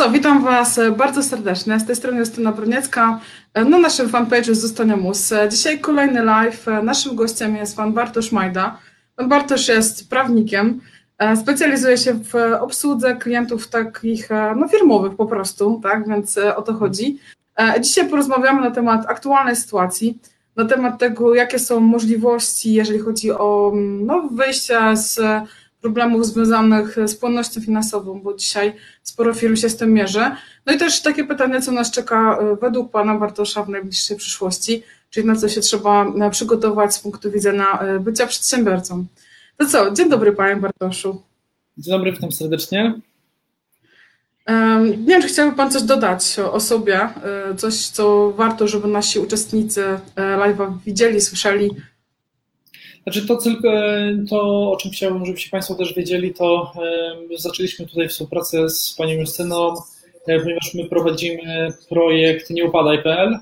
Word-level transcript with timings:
Co, 0.00 0.10
witam 0.10 0.44
Was 0.44 0.80
bardzo 0.96 1.22
serdecznie. 1.22 1.80
Z 1.80 1.86
tej 1.86 1.96
strony 1.96 2.18
Justyna 2.18 2.52
Broniecka 2.52 3.20
na 3.54 3.78
naszym 3.78 4.08
fanpage'u 4.08 4.54
Zostanie 4.54 4.96
Mus. 4.96 5.30
Dzisiaj 5.50 5.80
kolejny 5.80 6.24
live. 6.24 6.66
Naszym 6.82 7.16
gościem 7.16 7.56
jest 7.56 7.76
Pan 7.76 7.92
Bartosz 7.92 8.32
Majda. 8.32 8.78
Pan 9.16 9.28
Bartosz 9.28 9.68
jest 9.68 10.10
prawnikiem. 10.10 10.80
Specjalizuje 11.36 11.98
się 11.98 12.14
w 12.14 12.34
obsłudze 12.60 13.16
klientów 13.16 13.68
takich 13.68 14.28
no, 14.56 14.68
firmowych 14.68 15.16
po 15.16 15.26
prostu, 15.26 15.80
tak, 15.82 16.08
więc 16.08 16.38
o 16.56 16.62
to 16.62 16.74
chodzi. 16.74 17.18
Dzisiaj 17.80 18.08
porozmawiamy 18.08 18.60
na 18.60 18.70
temat 18.70 19.06
aktualnej 19.08 19.56
sytuacji, 19.56 20.18
na 20.56 20.64
temat 20.64 20.98
tego, 20.98 21.34
jakie 21.34 21.58
są 21.58 21.80
możliwości, 21.80 22.72
jeżeli 22.72 22.98
chodzi 22.98 23.30
o 23.32 23.72
no, 23.76 24.28
wyjście 24.32 24.78
z 24.94 25.20
problemów 25.80 26.26
związanych 26.26 26.96
z 27.06 27.14
płynnością 27.14 27.60
finansową, 27.60 28.20
bo 28.20 28.34
dzisiaj 28.34 28.72
sporo 29.02 29.34
firm 29.34 29.56
się 29.56 29.68
z 29.68 29.76
tym 29.76 29.92
mierzy. 29.92 30.30
No 30.66 30.72
i 30.72 30.78
też 30.78 31.02
takie 31.02 31.24
pytanie, 31.24 31.62
co 31.62 31.72
nas 31.72 31.90
czeka 31.90 32.38
e, 32.38 32.56
według 32.56 32.90
Pana 32.90 33.18
Bartosza 33.18 33.62
w 33.62 33.68
najbliższej 33.68 34.16
przyszłości, 34.16 34.82
czyli 35.10 35.26
na 35.26 35.36
co 35.36 35.48
się 35.48 35.60
trzeba 35.60 36.06
e, 36.06 36.30
przygotować 36.30 36.94
z 36.94 36.98
punktu 36.98 37.30
widzenia 37.30 37.78
e, 37.78 38.00
bycia 38.00 38.26
przedsiębiorcą. 38.26 39.04
To 39.56 39.66
co, 39.66 39.90
dzień 39.90 40.10
dobry 40.10 40.32
Panie 40.32 40.56
Bartoszu. 40.56 41.22
Dzień 41.78 41.94
dobry, 41.94 42.12
witam 42.12 42.32
serdecznie. 42.32 43.00
Nie 44.98 45.06
wiem, 45.06 45.22
czy 45.22 45.28
chciałby 45.28 45.56
Pan 45.56 45.70
coś 45.70 45.82
dodać 45.82 46.36
o 46.52 46.60
sobie, 46.60 47.08
coś, 47.56 47.86
co 47.86 48.30
warto, 48.30 48.68
żeby 48.68 48.88
nasi 48.88 49.18
uczestnicy 49.18 49.84
live'a 50.16 50.78
widzieli, 50.86 51.20
słyszeli, 51.20 51.70
znaczy 53.02 53.26
to 53.26 53.36
tylko 53.36 53.72
to, 54.28 54.72
o 54.72 54.76
czym 54.76 54.90
chciałbym, 54.90 55.26
żebyście 55.26 55.50
Państwo 55.50 55.74
też 55.74 55.94
wiedzieli, 55.94 56.34
to 56.34 56.72
zaczęliśmy 57.36 57.86
tutaj 57.86 58.08
współpracę 58.08 58.70
z 58.70 58.94
Panią 58.98 59.14
Justyną, 59.14 59.74
e, 60.26 60.40
ponieważ 60.40 60.74
my 60.74 60.84
prowadzimy 60.84 61.68
projekt 61.88 62.50
nieupadaj.pl, 62.50 63.32
e, 63.32 63.38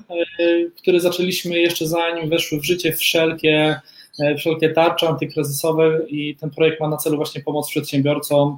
który 0.77 0.99
zaczęliśmy 0.99 1.59
jeszcze 1.59 1.87
zanim 1.87 2.29
weszły 2.29 2.59
w 2.59 2.65
życie 2.65 2.93
wszelkie, 2.93 3.79
e, 4.19 4.35
wszelkie 4.35 4.69
tarcze 4.69 5.09
antykryzysowe 5.09 5.99
i 6.07 6.35
ten 6.35 6.49
projekt 6.49 6.79
ma 6.79 6.87
na 6.87 6.97
celu 6.97 7.15
właśnie 7.15 7.41
pomoc 7.41 7.69
przedsiębiorcom 7.69 8.57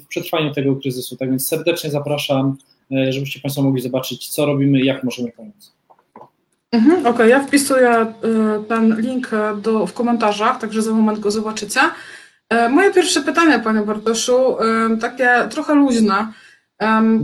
w 0.00 0.06
przetrwaniu 0.08 0.54
tego 0.54 0.76
kryzysu. 0.76 1.16
Tak 1.16 1.30
więc 1.30 1.48
serdecznie 1.48 1.90
zapraszam, 1.90 2.56
żebyście 3.08 3.40
Państwo 3.40 3.62
mogli 3.62 3.82
zobaczyć, 3.82 4.28
co 4.28 4.46
robimy 4.46 4.80
i 4.80 4.86
jak 4.86 5.04
możemy 5.04 5.32
pomóc. 5.32 5.72
Mhm, 6.72 7.06
Okej, 7.06 7.30
ja 7.30 7.40
wpisuję 7.40 8.02
y, 8.02 8.64
ten 8.68 9.00
link 9.00 9.30
do, 9.62 9.86
w 9.86 9.92
komentarzach, 9.92 10.60
także 10.60 10.82
za 10.82 10.92
moment 10.92 11.18
go 11.18 11.30
zobaczycie. 11.30 11.80
E, 12.48 12.68
moje 12.68 12.92
pierwsze 12.92 13.20
pytanie, 13.22 13.58
Panie 13.58 13.80
Bartoszu, 13.80 14.56
takie 15.00 15.48
trochę 15.50 15.74
luźne. 15.74 16.32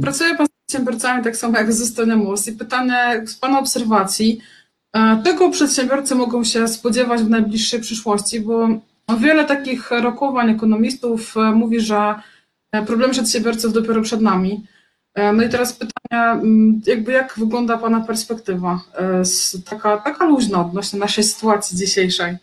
Pracuje 0.02 0.34
Pan 0.34 0.46
z 0.46 0.50
przedsiębiorcami 0.66 1.24
tak 1.24 1.36
samo 1.36 1.58
jak 1.58 1.72
z 1.72 1.82
Estoniamus 1.82 2.48
i 2.48 2.52
pytanie 2.52 3.22
z 3.26 3.34
Pana 3.36 3.58
obserwacji, 3.58 4.40
e, 4.96 5.22
czego 5.24 5.50
przedsiębiorcy 5.50 6.14
mogą 6.14 6.44
się 6.44 6.68
spodziewać 6.68 7.20
w 7.20 7.30
najbliższej 7.30 7.80
przyszłości, 7.80 8.40
bo 8.40 8.68
wiele 9.18 9.44
takich 9.44 9.90
rokowań 9.90 10.50
ekonomistów 10.50 11.36
e, 11.36 11.40
mówi, 11.40 11.80
że 11.80 12.14
problem 12.86 13.10
przedsiębiorców 13.10 13.72
dopiero 13.72 14.02
przed 14.02 14.20
nami. 14.20 14.66
E, 15.14 15.32
no 15.32 15.42
i 15.42 15.48
teraz 15.48 15.72
pytanie, 15.72 15.92
jakby 16.86 17.12
jak 17.12 17.34
wygląda 17.38 17.78
Pana 17.78 18.00
perspektywa, 18.00 18.80
e, 18.94 19.22
taka, 19.70 19.96
taka 19.96 20.24
luźna 20.24 20.60
odnośnie 20.60 20.98
naszej 20.98 21.24
sytuacji 21.24 21.76
dzisiejszej? 21.76 22.36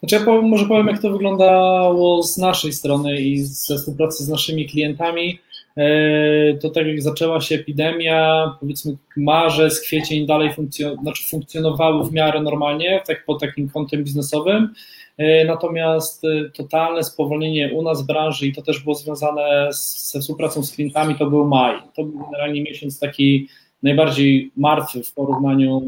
Znaczy 0.00 0.14
ja 0.14 0.20
powiem, 0.24 0.48
może 0.48 0.66
powiem, 0.66 0.86
jak 0.86 1.02
to 1.02 1.10
wyglądało 1.10 2.22
z 2.22 2.38
naszej 2.38 2.72
strony 2.72 3.20
i 3.20 3.44
ze 3.44 3.76
współpracy 3.76 4.24
z 4.24 4.28
naszymi 4.28 4.68
klientami. 4.68 5.38
E, 5.76 6.54
to 6.54 6.70
tak 6.70 6.86
jak 6.86 7.02
zaczęła 7.02 7.40
się 7.40 7.54
epidemia, 7.54 8.50
powiedzmy 8.60 8.96
marzec, 9.16 9.80
kwiecień 9.80 10.26
dalej 10.26 10.52
funkcjon 10.52 10.96
znaczy 11.02 11.28
funkcjonowały 11.30 12.04
w 12.04 12.12
miarę 12.12 12.42
normalnie, 12.42 13.02
tak 13.06 13.24
pod 13.24 13.40
takim 13.40 13.68
kątem 13.68 14.04
biznesowym. 14.04 14.74
E, 15.18 15.44
natomiast 15.44 16.24
e, 16.24 16.50
totalne 16.50 17.04
spowolnienie 17.04 17.72
u 17.72 17.82
nas 17.82 18.02
w 18.02 18.06
branży 18.06 18.46
i 18.46 18.52
to 18.52 18.62
też 18.62 18.80
było 18.80 18.94
związane 18.94 19.68
ze 19.72 20.20
współpracą 20.20 20.62
z 20.62 20.72
klientami, 20.72 21.14
to 21.14 21.30
był 21.30 21.46
maj. 21.46 21.76
To 21.96 22.04
był 22.04 22.24
generalnie 22.24 22.62
miesiąc 22.62 22.98
taki 22.98 23.48
najbardziej 23.82 24.52
martwy 24.56 25.02
w 25.02 25.14
porównaniu 25.14 25.82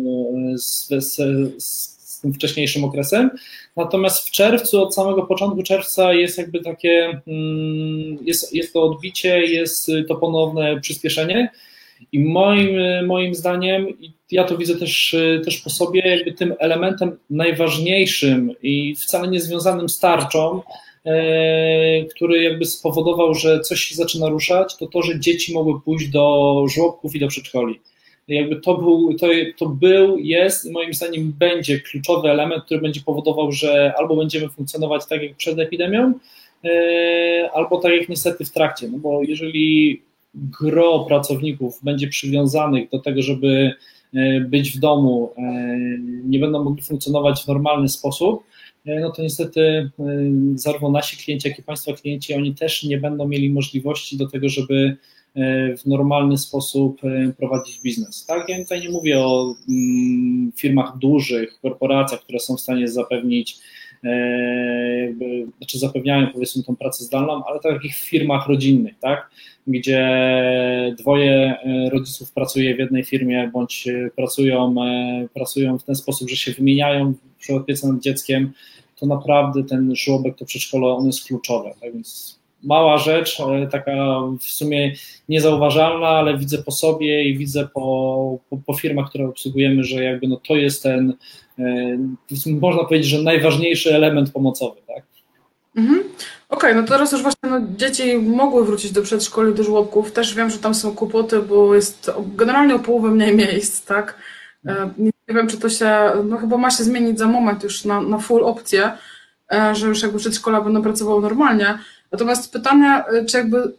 z, 0.56 0.88
z, 0.88 1.16
z 1.62 1.93
tym 2.24 2.34
wcześniejszym 2.34 2.84
okresem. 2.84 3.30
Natomiast 3.76 4.28
w 4.28 4.30
czerwcu, 4.30 4.82
od 4.82 4.94
samego 4.94 5.22
początku 5.22 5.62
czerwca 5.62 6.12
jest 6.12 6.38
jakby 6.38 6.60
takie, 6.60 7.20
mm, 7.26 8.18
jest, 8.24 8.54
jest 8.54 8.72
to 8.72 8.82
odbicie, 8.82 9.44
jest 9.44 9.90
to 10.08 10.14
ponowne 10.14 10.80
przyspieszenie. 10.80 11.50
I 12.12 12.20
moim, 12.20 12.76
moim 13.06 13.34
zdaniem, 13.34 13.86
ja 14.30 14.44
to 14.44 14.56
widzę 14.56 14.76
też, 14.76 15.16
też 15.44 15.60
po 15.60 15.70
sobie, 15.70 16.00
jakby 16.16 16.32
tym 16.32 16.54
elementem 16.58 17.18
najważniejszym 17.30 18.54
i 18.62 18.96
wcale 18.96 19.28
nie 19.28 19.40
związanym 19.40 19.88
z 19.88 19.98
tarczą, 19.98 20.62
e, 21.04 22.04
który 22.04 22.42
jakby 22.42 22.64
spowodował, 22.64 23.34
że 23.34 23.60
coś 23.60 23.80
się 23.80 23.94
zaczyna 23.94 24.28
ruszać, 24.28 24.76
to 24.76 24.86
to, 24.86 25.02
że 25.02 25.20
dzieci 25.20 25.54
mogły 25.54 25.80
pójść 25.80 26.08
do 26.08 26.64
żłobków 26.68 27.14
i 27.14 27.20
do 27.20 27.28
przedszkoli. 27.28 27.80
Jakby 28.28 28.60
to 28.60 28.76
był, 28.78 29.14
to, 29.14 29.26
to 29.58 29.66
był, 29.68 30.18
jest 30.18 30.66
i 30.66 30.70
moim 30.70 30.94
zdaniem 30.94 31.32
będzie 31.38 31.80
kluczowy 31.80 32.30
element, 32.30 32.64
który 32.64 32.80
będzie 32.80 33.00
powodował, 33.00 33.52
że 33.52 33.94
albo 33.98 34.16
będziemy 34.16 34.48
funkcjonować 34.48 35.06
tak 35.06 35.22
jak 35.22 35.36
przed 35.36 35.58
epidemią, 35.58 36.14
e, 36.64 37.50
albo 37.54 37.78
tak 37.78 37.92
jak 37.92 38.08
niestety 38.08 38.44
w 38.44 38.50
trakcie. 38.50 38.88
No 38.88 38.98
bo 38.98 39.22
jeżeli 39.22 40.02
gro 40.34 41.04
pracowników 41.08 41.80
będzie 41.82 42.08
przywiązanych 42.08 42.90
do 42.90 42.98
tego, 42.98 43.22
żeby 43.22 43.72
e, 44.14 44.40
być 44.40 44.76
w 44.76 44.80
domu, 44.80 45.32
e, 45.36 45.42
nie 46.24 46.38
będą 46.38 46.64
mogli 46.64 46.82
funkcjonować 46.82 47.42
w 47.42 47.48
normalny 47.48 47.88
sposób, 47.88 48.44
no 49.00 49.10
to 49.10 49.22
niestety 49.22 49.90
zarówno 50.54 50.90
nasi 50.90 51.16
klienci, 51.16 51.48
jak 51.48 51.58
i 51.58 51.62
Państwa 51.62 51.92
klienci, 51.92 52.34
oni 52.34 52.54
też 52.54 52.82
nie 52.82 52.98
będą 52.98 53.28
mieli 53.28 53.50
możliwości 53.50 54.16
do 54.16 54.28
tego, 54.28 54.48
żeby 54.48 54.96
w 55.78 55.86
normalny 55.86 56.38
sposób 56.38 57.00
prowadzić 57.38 57.80
biznes. 57.80 58.26
Tak? 58.26 58.48
Ja 58.48 58.58
tutaj 58.58 58.80
nie 58.80 58.88
mówię 58.88 59.20
o 59.20 59.54
mm, 59.68 60.52
firmach 60.56 60.98
dużych, 60.98 61.60
korporacjach, 61.62 62.20
które 62.20 62.38
są 62.38 62.56
w 62.56 62.60
stanie 62.60 62.88
zapewnić 62.88 63.58
jakby, 65.06 65.46
znaczy 65.58 65.78
zapewniają 65.78 66.26
powiedzmy 66.32 66.62
tą 66.62 66.76
pracę 66.76 67.04
zdalną, 67.04 67.44
ale 67.44 67.60
takich 67.60 67.94
firmach 67.94 68.48
rodzinnych, 68.48 68.98
tak? 68.98 69.30
gdzie 69.66 70.94
dwoje 70.98 71.32
e, 71.32 71.90
rodziców 71.90 72.32
pracuje 72.32 72.76
w 72.76 72.78
jednej 72.78 73.04
firmie, 73.04 73.50
bądź 73.52 73.88
e, 73.88 74.10
pracują, 74.16 74.74
e, 74.82 75.28
pracują 75.34 75.78
w 75.78 75.84
ten 75.84 75.94
sposób, 75.94 76.30
że 76.30 76.36
się 76.36 76.52
wymieniają 76.52 77.14
przy 77.38 77.54
opiece 77.54 77.88
nad 77.88 78.00
dzieckiem, 78.00 78.52
to 78.96 79.06
naprawdę 79.06 79.64
ten 79.64 79.96
żłobek, 79.96 80.36
to 80.36 80.44
przedszkole, 80.44 80.86
on 80.86 81.06
jest 81.06 81.24
kluczowe. 81.26 81.74
Tak 81.80 81.92
więc 81.92 82.38
mała 82.64 82.98
rzecz, 82.98 83.38
taka 83.70 83.92
w 84.40 84.44
sumie 84.44 84.92
niezauważalna, 85.28 86.08
ale 86.08 86.38
widzę 86.38 86.62
po 86.62 86.72
sobie 86.72 87.24
i 87.24 87.38
widzę 87.38 87.68
po, 87.74 88.38
po, 88.50 88.56
po 88.66 88.74
firmach, 88.74 89.08
które 89.08 89.28
obsługujemy, 89.28 89.84
że 89.84 90.04
jakby 90.04 90.28
no 90.28 90.40
to 90.48 90.56
jest 90.56 90.82
ten, 90.82 91.14
można 92.60 92.84
powiedzieć, 92.84 93.08
że 93.08 93.22
najważniejszy 93.22 93.94
element 93.94 94.30
pomocowy. 94.30 94.80
Tak? 94.86 95.04
Mhm. 95.76 95.98
Okej, 96.48 96.70
okay, 96.70 96.82
no 96.82 96.88
teraz 96.88 97.12
już 97.12 97.22
właśnie 97.22 97.50
no, 97.50 97.60
dzieci 97.76 98.16
mogły 98.16 98.64
wrócić 98.64 98.92
do 98.92 99.02
przedszkoli, 99.02 99.54
do 99.54 99.64
żłobków. 99.64 100.12
Też 100.12 100.34
wiem, 100.34 100.50
że 100.50 100.58
tam 100.58 100.74
są 100.74 100.94
kłopoty, 100.94 101.42
bo 101.42 101.74
jest 101.74 102.10
generalnie 102.36 102.74
o 102.74 102.78
połowę 102.78 103.10
mniej 103.10 103.36
miejsc, 103.36 103.86
tak? 103.86 104.18
E, 104.66 104.90
nie 104.98 105.10
wiem, 105.28 105.48
czy 105.48 105.58
to 105.58 105.68
się, 105.68 105.90
no 106.24 106.36
chyba 106.36 106.56
ma 106.56 106.70
się 106.70 106.84
zmienić 106.84 107.18
za 107.18 107.26
moment 107.26 107.62
już 107.62 107.84
na, 107.84 108.00
na 108.00 108.18
full 108.18 108.44
opcję, 108.44 108.92
e, 109.52 109.74
że 109.74 109.86
już 109.86 110.02
jakby 110.02 110.18
przedszkola 110.18 110.60
będą 110.60 110.82
pracowały 110.82 111.22
normalnie. 111.22 111.78
Natomiast 112.14 112.52
pytanie, 112.52 113.04
e, 113.12 113.24
czy 113.24 113.36
jakby, 113.36 113.72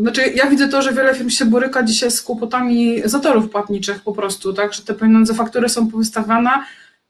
znaczy 0.00 0.32
ja 0.34 0.50
widzę 0.50 0.68
to, 0.68 0.82
że 0.82 0.92
wiele 0.92 1.14
firm 1.14 1.30
się 1.30 1.44
boryka 1.44 1.82
dzisiaj 1.82 2.10
z 2.10 2.22
kłopotami 2.22 3.02
zatorów 3.04 3.50
płatniczych 3.50 4.02
po 4.02 4.12
prostu, 4.12 4.52
tak? 4.52 4.72
Że 4.72 4.82
te 4.82 4.94
pieniądze, 4.94 5.34
faktury 5.34 5.68
są 5.68 5.88
powystawiane, 5.88 6.50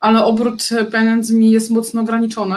ale 0.01 0.25
obrót 0.25 0.69
pieniędzmi 0.93 1.51
jest 1.51 1.71
mocno 1.71 2.01
ograniczony. 2.01 2.57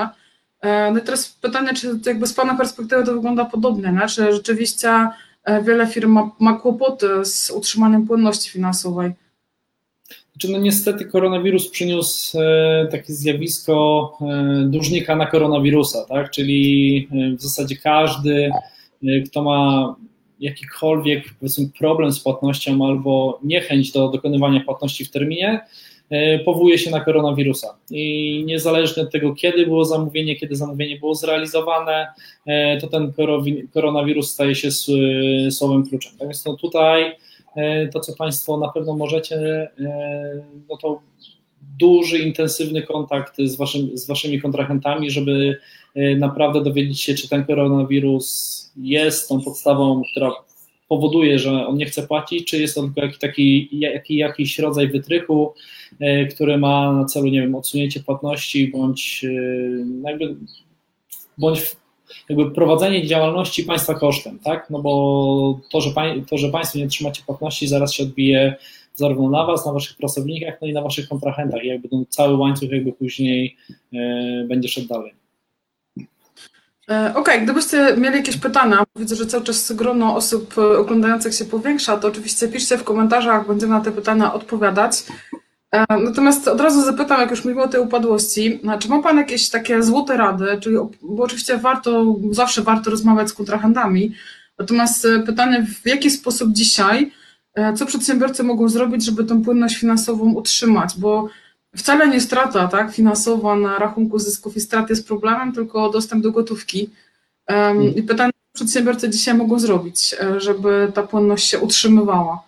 E, 0.62 0.92
no 0.92 1.00
i 1.00 1.02
teraz 1.02 1.30
pytanie, 1.30 1.74
czy 1.74 2.00
jakby 2.06 2.28
z 2.28 2.34
Pana 2.34 2.56
perspektywy 2.56 3.04
to 3.04 3.14
wygląda 3.14 3.46
podobnie, 3.46 3.92
nie? 3.92 4.08
czy 4.08 4.34
rzeczywiście 4.34 5.08
e, 5.44 5.64
wiele 5.64 5.88
firm 5.88 6.12
ma, 6.12 6.30
ma 6.40 6.54
kłopoty 6.54 7.26
z 7.26 7.52
utrzymaniem 7.52 8.08
płynności 8.08 8.52
finansowej? 8.52 9.14
Znaczy, 10.34 10.52
no 10.52 10.58
niestety 10.58 11.06
koronawirus 11.06 11.70
przyniósł 11.70 12.40
e, 12.40 12.88
takie 12.92 13.14
zjawisko 13.14 14.12
dłużnika 14.66 15.16
na 15.16 15.26
koronawirusa, 15.26 16.06
tak? 16.06 16.32
czyli 16.32 17.08
w 17.38 17.42
zasadzie 17.42 17.76
każdy, 17.76 18.52
kto 19.26 19.44
ma 19.44 19.96
jakikolwiek 20.40 21.24
problem 21.80 22.12
z 22.12 22.20
płatnością 22.20 22.86
albo 22.86 23.40
niechęć 23.44 23.92
do 23.92 24.10
dokonywania 24.10 24.60
płatności 24.60 25.06
w 25.06 25.12
terminie, 25.12 25.60
powołuje 26.46 26.78
się 26.78 26.92
na 26.92 27.00
koronawirusa. 27.00 27.68
I 27.92 28.44
niezależnie 28.46 29.04
od 29.04 29.12
tego, 29.12 29.36
kiedy 29.36 29.66
było 29.66 29.86
zamówienie, 29.86 30.36
kiedy 30.36 30.56
zamówienie 30.56 31.00
było 31.00 31.16
zrealizowane, 31.16 32.08
to 32.82 32.88
ten 32.88 33.14
koronawirus 33.74 34.34
staje 34.34 34.56
się 34.56 34.70
słowem 35.52 35.88
kluczem. 35.90 36.12
Tak 36.20 36.28
więc 36.28 36.46
no 36.46 36.54
tutaj 36.58 37.16
to, 37.94 38.00
co 38.00 38.16
Państwo 38.16 38.58
na 38.58 38.70
pewno 38.70 38.96
możecie, 38.96 39.70
no 40.70 40.78
to 40.78 41.02
duży, 41.80 42.20
intensywny 42.20 42.82
kontakt 42.82 43.38
z, 43.46 43.56
waszym, 43.56 43.98
z 43.98 44.08
waszymi 44.08 44.42
kontrahentami, 44.42 45.12
żeby 45.12 45.60
e, 45.96 46.16
naprawdę 46.16 46.64
dowiedzieć 46.64 47.02
się, 47.02 47.16
czy 47.16 47.30
ten 47.30 47.46
koronawirus 47.46 48.72
jest 48.78 49.30
tą 49.30 49.42
podstawą, 49.42 50.02
która 50.12 50.32
powoduje, 50.88 51.40
że 51.40 51.68
on 51.68 51.78
nie 51.78 51.86
chce 51.86 52.08
płacić, 52.08 52.48
czy 52.48 52.58
jest 52.58 52.78
on 52.78 52.86
tylko 52.86 53.02
jakiś, 53.02 53.20
taki, 53.20 53.70
jaki, 53.72 54.16
jakiś 54.16 54.60
rodzaj 54.60 54.88
wytrychu, 54.88 55.54
e, 56.00 56.26
który 56.26 56.58
ma 56.58 56.92
na 56.94 57.06
celu, 57.06 57.26
nie 57.26 57.42
wiem, 57.42 57.56
odsunięcie 57.56 58.00
płatności, 58.00 58.68
bądź 58.68 59.26
e, 59.26 60.10
jakby, 60.10 60.36
bądź 61.38 61.76
jakby 62.30 62.52
prowadzenie 62.52 63.08
działalności 63.08 63.64
państwa 63.64 63.94
kosztem, 63.94 64.40
tak? 64.40 64.70
No 64.70 64.82
bo 64.82 65.60
to, 65.72 65.82
że, 65.82 65.92
to, 66.30 66.38
że 66.38 66.50
państwo 66.50 66.80
nie 66.80 66.88
trzymacie 66.88 67.24
płatności, 67.26 67.68
zaraz 67.68 67.94
się 67.94 68.04
odbije 68.04 68.56
zarówno 68.96 69.30
na 69.30 69.46
Was, 69.46 69.66
na 69.66 69.72
Waszych 69.72 69.98
pracownikach, 69.98 70.58
no 70.62 70.68
i 70.68 70.74
na 70.74 70.82
Waszych 70.82 71.10
kontrahentach. 71.10 71.64
I 71.64 71.68
jakby 71.68 71.90
ten 71.90 72.06
cały 72.10 72.38
łańcuch 72.38 72.72
jakby 72.72 72.94
później 72.94 73.58
e, 73.94 73.98
będzie 74.48 74.70
szedł 74.70 74.88
dalej. 74.88 75.14
E, 76.90 77.10
okej, 77.10 77.22
okay, 77.22 77.42
gdybyście 77.42 77.96
mieli 77.98 78.18
jakieś 78.18 78.38
pytania, 78.38 78.84
widzę, 78.96 79.16
że 79.16 79.26
cały 79.26 79.44
czas 79.44 79.72
grono 79.72 80.16
osób 80.16 80.58
e, 80.58 80.78
oglądających 80.78 81.34
się 81.34 81.46
powiększa, 81.46 81.98
to 81.98 82.08
oczywiście 82.08 82.48
piszcie 82.48 82.78
w 82.78 82.84
komentarzach, 82.84 83.48
będziemy 83.48 83.74
na 83.74 83.82
te 83.82 83.92
pytania 83.92 84.34
odpowiadać. 84.34 85.04
Natomiast 85.90 86.48
od 86.48 86.62
razu 86.62 86.82
zapytam, 86.82 87.22
jak 87.22 87.32
już 87.32 87.44
mówimy 87.44 87.64
o 87.64 87.68
tej 87.68 87.82
upadłości, 87.82 88.60
czy 88.80 88.90
ma 88.90 89.02
Pan 89.02 89.18
jakieś 89.18 89.50
takie 89.50 89.84
złote 89.84 90.18
rady, 90.18 90.46
czyli, 90.62 90.78
bo 91.02 91.24
oczywiście 91.24 91.58
warto, 91.58 92.16
zawsze 92.32 92.62
warto 92.62 92.92
rozmawiać 92.92 93.30
z 93.30 93.34
kontrahentami, 93.34 94.16
natomiast 94.60 95.08
pytanie, 95.26 95.66
w 95.84 95.88
jaki 95.88 96.12
sposób 96.12 96.52
dzisiaj 96.52 97.12
E, 97.56 97.74
co 97.74 97.86
przedsiębiorcy 97.86 98.44
mogą 98.44 98.70
zrobić, 98.70 99.06
żeby 99.06 99.24
tą 99.24 99.42
płynność 99.42 99.78
finansową 99.78 100.34
utrzymać, 100.34 100.94
bo 100.98 101.30
wcale 101.76 102.08
nie 102.08 102.22
strata 102.22 102.68
tak, 102.68 102.94
finansowa 102.94 103.56
na 103.56 103.78
rachunku 103.78 104.20
zysków 104.20 104.58
i 104.58 104.62
strat 104.62 104.90
jest 104.90 105.08
problemem, 105.08 105.52
tylko 105.52 105.90
dostęp 105.90 106.24
do 106.24 106.32
gotówki. 106.32 106.90
I 107.96 108.04
pytanie, 108.04 108.32
co 108.32 108.66
przedsiębiorcy 108.66 109.10
dzisiaj 109.10 109.34
mogą 109.34 109.60
zrobić, 109.60 110.16
e, 110.20 110.40
żeby 110.40 110.92
ta 110.94 111.04
płynność 111.04 111.50
się 111.50 111.60
utrzymywała? 111.60 112.44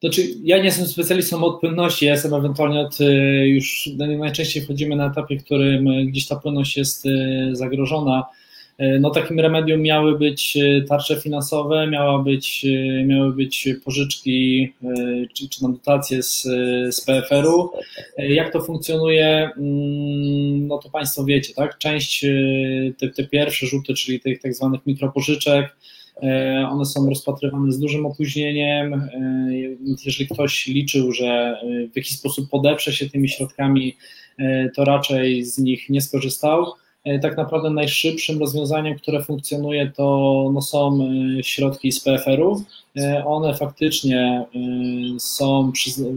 Znaczy, 0.00 0.22
ja 0.42 0.58
nie 0.58 0.64
jestem 0.64 0.86
specjalistą 0.86 1.44
od 1.44 1.60
płynności, 1.60 2.06
ja 2.06 2.12
jestem 2.12 2.34
ewentualnie 2.34 2.80
od, 2.80 3.00
e, 3.00 3.48
już 3.48 3.90
najczęściej 3.96 4.62
wchodzimy 4.62 4.96
na 4.96 5.10
etapie, 5.10 5.38
w 5.38 5.44
którym 5.44 6.06
gdzieś 6.06 6.26
ta 6.26 6.36
płynność 6.36 6.76
jest 6.76 7.06
zagrożona 7.52 8.26
E, 8.80 8.98
no 8.98 9.10
takim 9.10 9.40
remedium 9.40 9.80
miały 9.82 10.18
być 10.18 10.58
tarcze 10.88 11.20
finansowe, 11.20 11.86
miała 11.86 12.22
być, 12.22 12.66
miały 13.06 13.32
być 13.32 13.68
pożyczki 13.84 14.72
czy, 15.34 15.48
czy 15.48 15.60
dotacje 15.62 16.22
z, 16.22 16.42
z 16.90 17.00
PFR-u. 17.00 17.70
Jak 18.18 18.52
to 18.52 18.60
funkcjonuje, 18.60 19.50
mm, 19.56 20.66
no 20.66 20.78
to 20.78 20.90
Państwo 20.90 21.24
wiecie, 21.24 21.54
tak? 21.54 21.78
Część, 21.78 22.26
te, 22.98 23.08
te 23.08 23.24
pierwsze 23.24 23.66
rzuty, 23.66 23.94
czyli 23.94 24.20
tych 24.20 24.40
tak 24.40 24.54
zwanych 24.54 24.86
mikropożyczek, 24.86 25.76
one 26.70 26.84
są 26.84 27.08
rozpatrywane 27.08 27.72
z 27.72 27.78
dużym 27.78 28.06
opóźnieniem. 28.06 29.08
Jeżeli 30.04 30.28
ktoś 30.28 30.66
liczył, 30.66 31.12
że 31.12 31.60
w 31.92 31.96
jakiś 31.96 32.18
sposób 32.18 32.50
podeprze 32.50 32.92
się 32.92 33.10
tymi 33.10 33.28
środkami, 33.28 33.96
to 34.76 34.84
raczej 34.84 35.44
z 35.44 35.58
nich 35.58 35.90
nie 35.90 36.00
skorzystał. 36.00 36.66
E, 37.04 37.18
tak 37.18 37.36
naprawdę 37.36 37.70
najszybszym 37.70 38.38
rozwiązaniem, 38.38 38.98
które 38.98 39.22
funkcjonuje, 39.22 39.92
to 39.96 40.04
no, 40.54 40.62
są 40.62 40.98
e, 41.38 41.42
środki 41.42 41.92
z 41.92 42.00
PFR-u. 42.00 42.64
E, 42.96 43.24
one 43.24 43.54
faktycznie 43.54 44.44
są, 45.18 45.72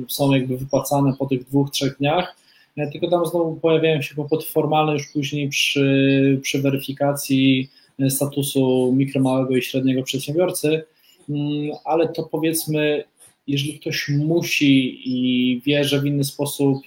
są 0.08 0.34
jakby 0.34 0.58
wypłacane 0.58 1.14
po 1.20 1.26
tych 1.26 1.44
dwóch, 1.44 1.72
trzech 1.72 1.98
dniach, 1.98 2.36
tylko 2.92 3.10
tam 3.10 3.26
znowu 3.26 3.56
pojawiają 3.56 4.02
się 4.02 4.16
kłopoty 4.16 4.46
formalne 4.46 4.94
już 4.94 5.08
później 5.14 5.50
przy, 5.50 6.40
przy 6.44 6.62
weryfikacji 6.62 7.70
statusu 8.10 8.94
mikro, 8.96 9.22
małego 9.22 9.56
i 9.56 9.62
średniego 9.62 10.04
przedsiębiorcy, 10.04 10.84
mm, 11.30 11.72
ale 11.86 12.10
to 12.10 12.24
powiedzmy, 12.24 13.04
jeżeli 13.48 13.80
ktoś 13.80 14.10
musi 14.10 15.02
i 15.06 15.62
wie, 15.66 15.84
że 15.84 16.02
w 16.02 16.06
inny 16.06 16.24
sposób 16.24 16.78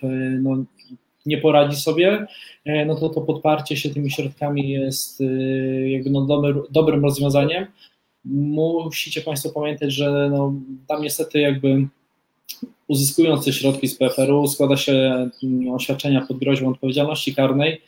no, 0.42 0.64
nie 1.26 1.38
poradzi 1.38 1.76
sobie, 1.76 2.26
e, 2.64 2.84
no 2.84 2.94
to 2.94 3.08
to 3.08 3.20
podparcie 3.20 3.76
się 3.76 3.90
tymi 3.90 4.10
środkami 4.10 4.70
jest 4.70 5.20
e, 5.20 5.24
jakby 5.90 6.10
no 6.10 6.20
dobry, 6.26 6.54
dobrym 6.70 7.02
rozwiązaniem. 7.02 7.66
Musicie 8.24 9.20
Państwo 9.20 9.50
pamiętać, 9.50 9.92
że 9.92 10.30
no, 10.30 10.54
tam 10.88 11.02
niestety 11.02 11.40
jakby 11.40 11.86
uzyskując 12.88 13.44
te 13.44 13.52
środki 13.52 13.88
z 13.88 13.94
PFR-u 13.94 14.48
składa 14.48 14.76
się 14.76 15.28
mm, 15.42 15.74
oświadczenia 15.74 16.26
pod 16.28 16.38
groźbą 16.38 16.68
odpowiedzialności 16.68 17.34
karnej, 17.34 17.72
e, 17.72 17.78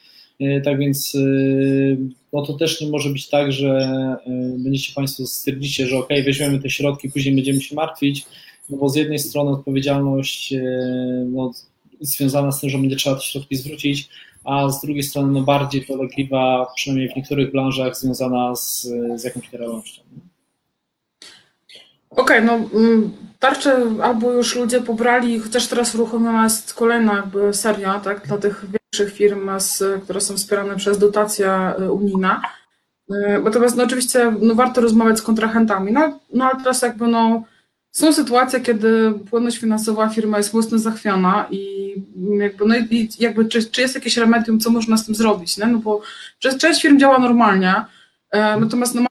tak 0.64 0.79
więc 0.79 1.17
no 2.32 2.46
to 2.46 2.52
też 2.52 2.81
nie 2.81 2.90
może 2.90 3.11
być 3.11 3.29
tak, 3.29 3.52
że 3.52 3.88
będziecie 4.58 4.93
Państwo 4.94 5.26
stwierdzicie, 5.26 5.87
że 5.87 5.99
ok, 5.99 6.08
weźmiemy 6.25 6.58
te 6.58 6.70
środki, 6.70 7.11
później 7.11 7.35
będziemy 7.35 7.61
się 7.61 7.75
martwić, 7.75 8.26
no 8.70 8.76
bo 8.76 8.88
z 8.88 8.96
jednej 8.96 9.19
strony 9.19 9.50
odpowiedzialność 9.50 10.55
no, 11.26 11.52
związana 12.00 12.52
z 12.52 12.61
tym, 12.61 12.70
że 12.70 12.79
będzie 12.79 12.96
trzeba 12.96 13.17
te 13.17 13.23
środki 13.23 13.56
zwrócić, 13.56 14.08
a 14.44 14.69
z 14.69 14.81
drugiej 14.81 15.02
strony 15.02 15.32
no, 15.32 15.43
bardziej 15.43 15.87
dolegliwa, 15.88 16.67
przynajmniej 16.76 17.12
w 17.12 17.17
niektórych 17.17 17.52
branżach, 17.52 17.96
związana 17.96 18.56
z, 18.56 18.82
z 19.17 19.25
jakąś 19.25 19.52
realnością. 19.52 20.02
Okej, 22.10 22.43
no 22.44 22.55
mm, 22.55 23.10
tarcze 23.38 23.82
albo 24.02 24.32
już 24.32 24.56
ludzie 24.56 24.81
pobrali, 24.81 25.40
chociaż 25.40 25.66
teraz 25.66 25.94
uruchomiona 25.94 26.44
jest 26.44 26.75
kolejna 26.75 27.16
jakby 27.16 27.55
seria, 27.55 28.00
tak, 28.00 28.26
dla 28.26 28.38
tych 28.38 28.64
większych 28.70 29.19
firm, 29.19 29.50
z, 29.58 30.02
które 30.05 30.20
są 30.20 30.37
wspierane 30.37 30.76
przez 30.76 30.99
dotacje 30.99 31.72
y, 31.81 31.93
unijne. 31.93 32.40
Y, 33.10 33.40
natomiast 33.44 33.76
no 33.76 33.84
oczywiście 33.84 34.32
no, 34.40 34.55
warto 34.55 34.81
rozmawiać 34.81 35.19
z 35.19 35.22
kontrahentami, 35.22 35.92
no, 35.92 36.21
no 36.32 36.44
ale 36.44 36.56
teraz 36.56 36.82
jakby 36.82 37.09
no 37.09 37.42
są 37.90 38.12
sytuacje, 38.12 38.61
kiedy 38.61 39.12
płynność 39.30 39.59
finansowa 39.59 40.09
firma 40.09 40.38
jest 40.38 40.54
mocno 40.54 40.78
zachwiana 40.78 41.47
i 41.50 41.94
jakby, 42.38 42.66
no 42.66 42.76
i 42.76 43.09
jakby 43.18 43.44
czy, 43.44 43.64
czy 43.64 43.80
jest 43.80 43.94
jakieś 43.94 44.16
remedium, 44.16 44.61
co 44.61 44.71
można 44.71 44.97
z 44.97 45.06
tym 45.06 45.14
zrobić, 45.14 45.59
nie? 45.59 45.66
no 45.66 45.78
bo 45.78 46.02
część 46.38 46.82
firm 46.82 46.99
działa 46.99 47.18
normalnie, 47.18 47.75
e, 48.30 48.61
natomiast 48.61 48.94
no, 48.94 49.00
ma 49.00 49.09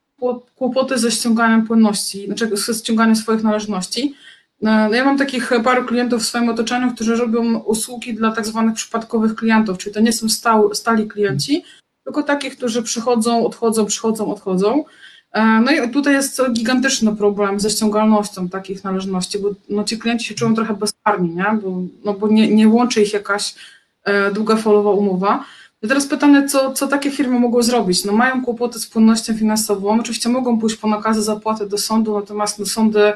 kłopoty 0.55 0.97
ze 0.97 1.11
ściąganiem 1.11 1.67
płynności, 1.67 2.25
znaczy 2.25 2.57
ze 2.57 2.73
ściąganiem 2.73 3.15
swoich 3.15 3.43
należności. 3.43 4.15
E, 4.63 4.89
ja 4.95 5.05
mam 5.05 5.17
takich 5.17 5.51
paru 5.63 5.85
klientów 5.85 6.21
w 6.21 6.25
swoim 6.25 6.49
otoczeniu, 6.49 6.93
którzy 6.95 7.15
robią 7.15 7.57
usługi 7.59 8.13
dla 8.13 8.31
tak 8.31 8.45
zwanych 8.45 8.73
przypadkowych 8.73 9.35
klientów, 9.35 9.77
czyli 9.77 9.93
to 9.93 9.99
nie 9.99 10.13
są 10.13 10.29
stał, 10.29 10.75
stali 10.75 11.07
klienci, 11.07 11.63
tylko 12.03 12.23
takich, 12.23 12.57
którzy 12.57 12.83
przychodzą, 12.83 13.45
odchodzą, 13.45 13.85
przychodzą, 13.85 14.31
odchodzą. 14.31 14.83
E, 15.31 15.43
no 15.45 15.71
i 15.71 15.91
tutaj 15.91 16.13
jest 16.13 16.41
gigantyczny 16.51 17.15
problem 17.15 17.59
ze 17.59 17.69
ściągalnością 17.69 18.49
takich 18.49 18.83
należności, 18.83 19.39
bo 19.39 19.49
no, 19.69 19.83
ci 19.83 19.97
klienci 19.97 20.25
się 20.25 20.35
czują 20.35 20.55
trochę 20.55 20.73
bezkarni, 20.73 21.35
nie? 21.35 21.59
bo, 21.63 21.81
no, 22.05 22.13
bo 22.13 22.27
nie, 22.27 22.55
nie 22.55 22.67
łączy 22.67 23.01
ich 23.01 23.13
jakaś 23.13 23.55
e, 24.03 24.31
długofalowa 24.31 24.91
umowa. 24.91 25.45
I 25.81 25.87
teraz 25.87 26.07
pytanie, 26.07 26.47
co, 26.47 26.73
co 26.73 26.87
takie 26.87 27.11
firmy 27.11 27.39
mogą 27.39 27.61
zrobić? 27.61 28.05
No 28.05 28.13
mają 28.13 28.45
kłopoty 28.45 28.79
z 28.79 28.87
płynnością 28.87 29.37
finansową, 29.37 29.99
oczywiście 29.99 30.29
mogą 30.29 30.59
pójść 30.59 30.75
po 30.75 30.87
nakazy 30.87 31.23
zapłaty 31.23 31.67
do 31.67 31.77
sądu, 31.77 32.19
natomiast 32.19 32.59
no, 32.59 32.65
sądy 32.65 33.13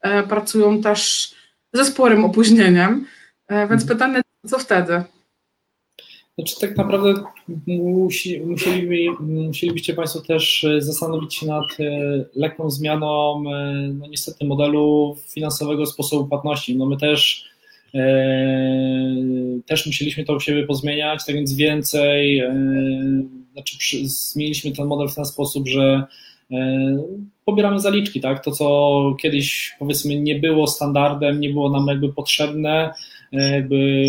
e, 0.00 0.22
pracują 0.22 0.82
też 0.82 1.30
ze 1.72 1.84
sporym 1.84 2.24
opóźnieniem, 2.24 3.06
e, 3.48 3.68
więc 3.68 3.82
mhm. 3.82 3.88
pytanie, 3.88 4.22
co 4.46 4.58
wtedy? 4.58 5.04
Znaczy 6.38 6.60
tak 6.60 6.76
naprawdę 6.76 7.14
musi, 7.66 8.40
musieliby, 8.40 8.96
musielibyście 9.20 9.94
Państwo 9.94 10.20
też 10.20 10.64
e, 10.64 10.80
zastanowić 10.82 11.34
się 11.34 11.46
nad 11.46 11.64
e, 11.80 11.84
lekką 12.34 12.70
zmianą 12.70 13.42
e, 13.50 13.72
no 13.98 14.06
niestety 14.06 14.44
modelu 14.44 15.16
finansowego 15.28 15.86
sposobu 15.86 16.28
płatności. 16.28 16.76
No 16.76 16.86
my 16.86 16.96
też 16.96 17.44
też 19.66 19.86
musieliśmy 19.86 20.24
to 20.24 20.34
u 20.34 20.40
siebie 20.40 20.66
pozmieniać, 20.66 21.26
tak 21.26 21.36
więc 21.36 21.54
więcej, 21.54 22.42
znaczy 23.52 23.78
przy, 23.78 24.08
zmieniliśmy 24.08 24.72
ten 24.72 24.86
model 24.86 25.08
w 25.08 25.14
ten 25.14 25.24
sposób, 25.24 25.68
że 25.68 26.02
pobieramy 27.44 27.80
zaliczki, 27.80 28.20
tak? 28.20 28.44
To, 28.44 28.50
co 28.50 29.16
kiedyś 29.20 29.76
powiedzmy 29.78 30.20
nie 30.20 30.34
było 30.34 30.66
standardem, 30.66 31.40
nie 31.40 31.50
było 31.50 31.70
nam 31.70 31.86
jakby 31.86 32.12
potrzebne, 32.12 32.92
jakby 33.32 34.04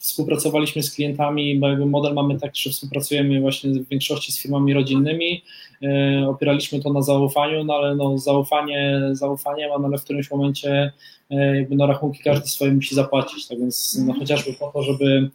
współpracowaliśmy 0.00 0.82
z 0.82 0.94
klientami, 0.94 1.58
bo 1.58 1.68
jakby 1.68 1.86
model 1.86 2.14
mamy 2.14 2.40
tak, 2.40 2.56
że 2.56 2.70
współpracujemy 2.70 3.40
właśnie 3.40 3.70
w 3.70 3.88
większości 3.88 4.32
z 4.32 4.42
firmami 4.42 4.74
rodzinnymi, 4.74 5.42
e, 5.82 6.28
opieraliśmy 6.28 6.80
to 6.80 6.92
na 6.92 7.02
zaufaniu, 7.02 7.64
no 7.64 7.74
ale 7.74 7.94
no 7.94 8.18
zaufanie 8.18 9.00
zaufaniem, 9.12 9.70
no 9.80 9.86
ale 9.86 9.98
w 9.98 10.04
którymś 10.04 10.30
momencie 10.30 10.92
jakby 11.30 11.76
no 11.76 11.86
rachunki 11.86 12.22
każdy 12.22 12.46
swoje 12.46 12.72
musi 12.72 12.94
zapłacić, 12.94 13.48
tak 13.48 13.58
więc 13.58 14.02
no 14.06 14.14
chociażby 14.14 14.52
po 14.52 14.70
to, 14.74 14.82
żeby 14.82 15.30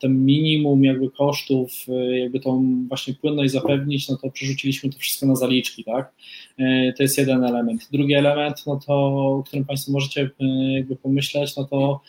to 0.00 0.08
minimum 0.08 0.84
jakby 0.84 1.10
kosztów, 1.10 1.86
jakby 2.20 2.40
tą 2.40 2.74
właśnie 2.88 3.14
płynność 3.14 3.52
zapewnić, 3.52 4.08
no 4.08 4.16
to 4.16 4.30
przerzuciliśmy 4.30 4.90
to 4.90 4.98
wszystko 4.98 5.26
na 5.26 5.36
zaliczki, 5.36 5.84
tak? 5.84 6.12
To 6.96 7.02
jest 7.02 7.18
jeden 7.18 7.44
element. 7.44 7.88
Drugi 7.92 8.14
element, 8.14 8.62
no 8.66 8.80
to, 8.86 8.94
o 9.38 9.42
którym 9.46 9.64
Państwo 9.64 9.92
możecie 9.92 10.30
jakby 10.74 10.96
pomyśleć, 10.96 11.56
no 11.56 11.64
to 11.64 12.00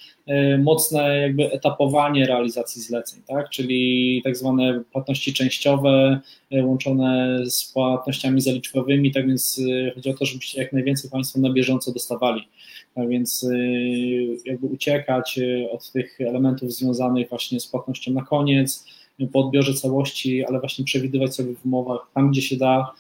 mocne 0.60 1.18
jakby 1.18 1.52
etapowanie 1.52 2.26
realizacji 2.26 2.82
zleceń, 2.82 3.22
tak? 3.28 3.50
Czyli 3.50 4.22
tak 4.24 4.38
zwane 4.38 4.84
płatności 4.92 5.34
częściowe 5.34 6.20
łączone 6.64 7.40
z 7.46 7.72
płatnościami 7.74 8.42
zaliczkowymi, 8.42 9.12
tak 9.12 9.28
więc 9.28 9.62
chodzi 9.96 10.10
o 10.10 10.14
to, 10.14 10.26
żebyście 10.26 10.62
jak 10.62 10.74
najwięcej 10.74 11.12
Państwo 11.12 11.40
na 11.40 11.54
bieżąco 11.54 11.94
dostawali. 11.94 12.42
Więc 12.98 13.48
jakby 14.46 14.68
uciekać 14.68 15.40
od 15.72 15.92
tych 15.92 16.22
elementów 16.22 16.74
związanych 16.74 17.30
właśnie 17.30 17.60
z 17.60 17.68
płatnością 17.68 18.12
na 18.12 18.22
koniec, 18.22 18.86
po 19.32 19.40
odbiorze 19.40 19.74
całości, 19.74 20.46
ale 20.46 20.60
właśnie 20.60 20.86
przewidywać 20.86 21.36
sobie 21.36 21.56
w 21.56 21.66
umowach 21.66 22.08
tam, 22.16 22.32
gdzie 22.32 22.42
się 22.42 22.58
da, 22.58 22.94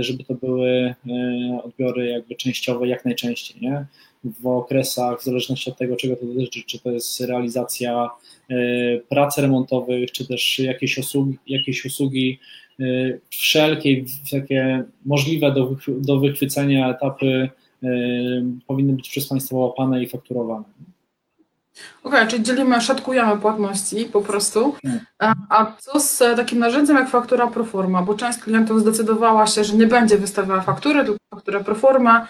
żeby 0.00 0.24
to 0.24 0.34
były 0.34 0.94
odbiory 1.64 2.06
jakby 2.06 2.34
częściowe 2.34 2.88
jak 2.88 3.04
najczęściej, 3.04 3.56
nie? 3.60 3.86
W 4.24 4.46
okresach, 4.46 5.20
w 5.20 5.24
zależności 5.24 5.70
od 5.70 5.78
tego, 5.78 5.96
czego 5.96 6.16
to 6.16 6.26
dotyczy, 6.26 6.62
czy 6.66 6.78
to 6.78 6.90
jest 6.90 7.20
realizacja 7.20 8.10
prac 9.08 9.38
remontowych, 9.38 10.12
czy 10.12 10.28
też 10.28 10.58
jakieś 10.58 10.98
usługi, 10.98 11.38
jakieś 11.46 11.84
usługi 11.84 12.38
wszelkie 13.30 14.04
takie 14.30 14.84
możliwe 15.04 15.52
do, 15.52 15.76
do 15.88 16.20
wychwycenia 16.20 16.90
etapy 16.90 17.48
powinny 18.66 18.92
być 18.92 19.08
przez 19.08 19.28
Państwa 19.28 19.56
łapane 19.56 20.02
i 20.02 20.08
fakturowane. 20.08 20.64
Okej, 22.02 22.20
okay, 22.20 22.26
czyli 22.26 22.42
dzielimy, 22.42 22.80
szatkujemy 22.80 23.40
płatności 23.40 24.04
po 24.04 24.20
prostu. 24.20 24.74
A, 25.18 25.34
a 25.48 25.72
co 25.78 26.00
z 26.00 26.18
takim 26.18 26.58
narzędziem 26.58 26.96
jak 26.96 27.08
faktura 27.08 27.46
proforma? 27.46 28.02
Bo 28.02 28.14
część 28.14 28.38
klientów 28.38 28.80
zdecydowała 28.80 29.46
się, 29.46 29.64
że 29.64 29.76
nie 29.76 29.86
będzie 29.86 30.18
wystawiała 30.18 30.60
faktury, 30.60 31.04
tylko 31.04 31.18
fakturę 31.34 31.64
proforma, 31.64 32.28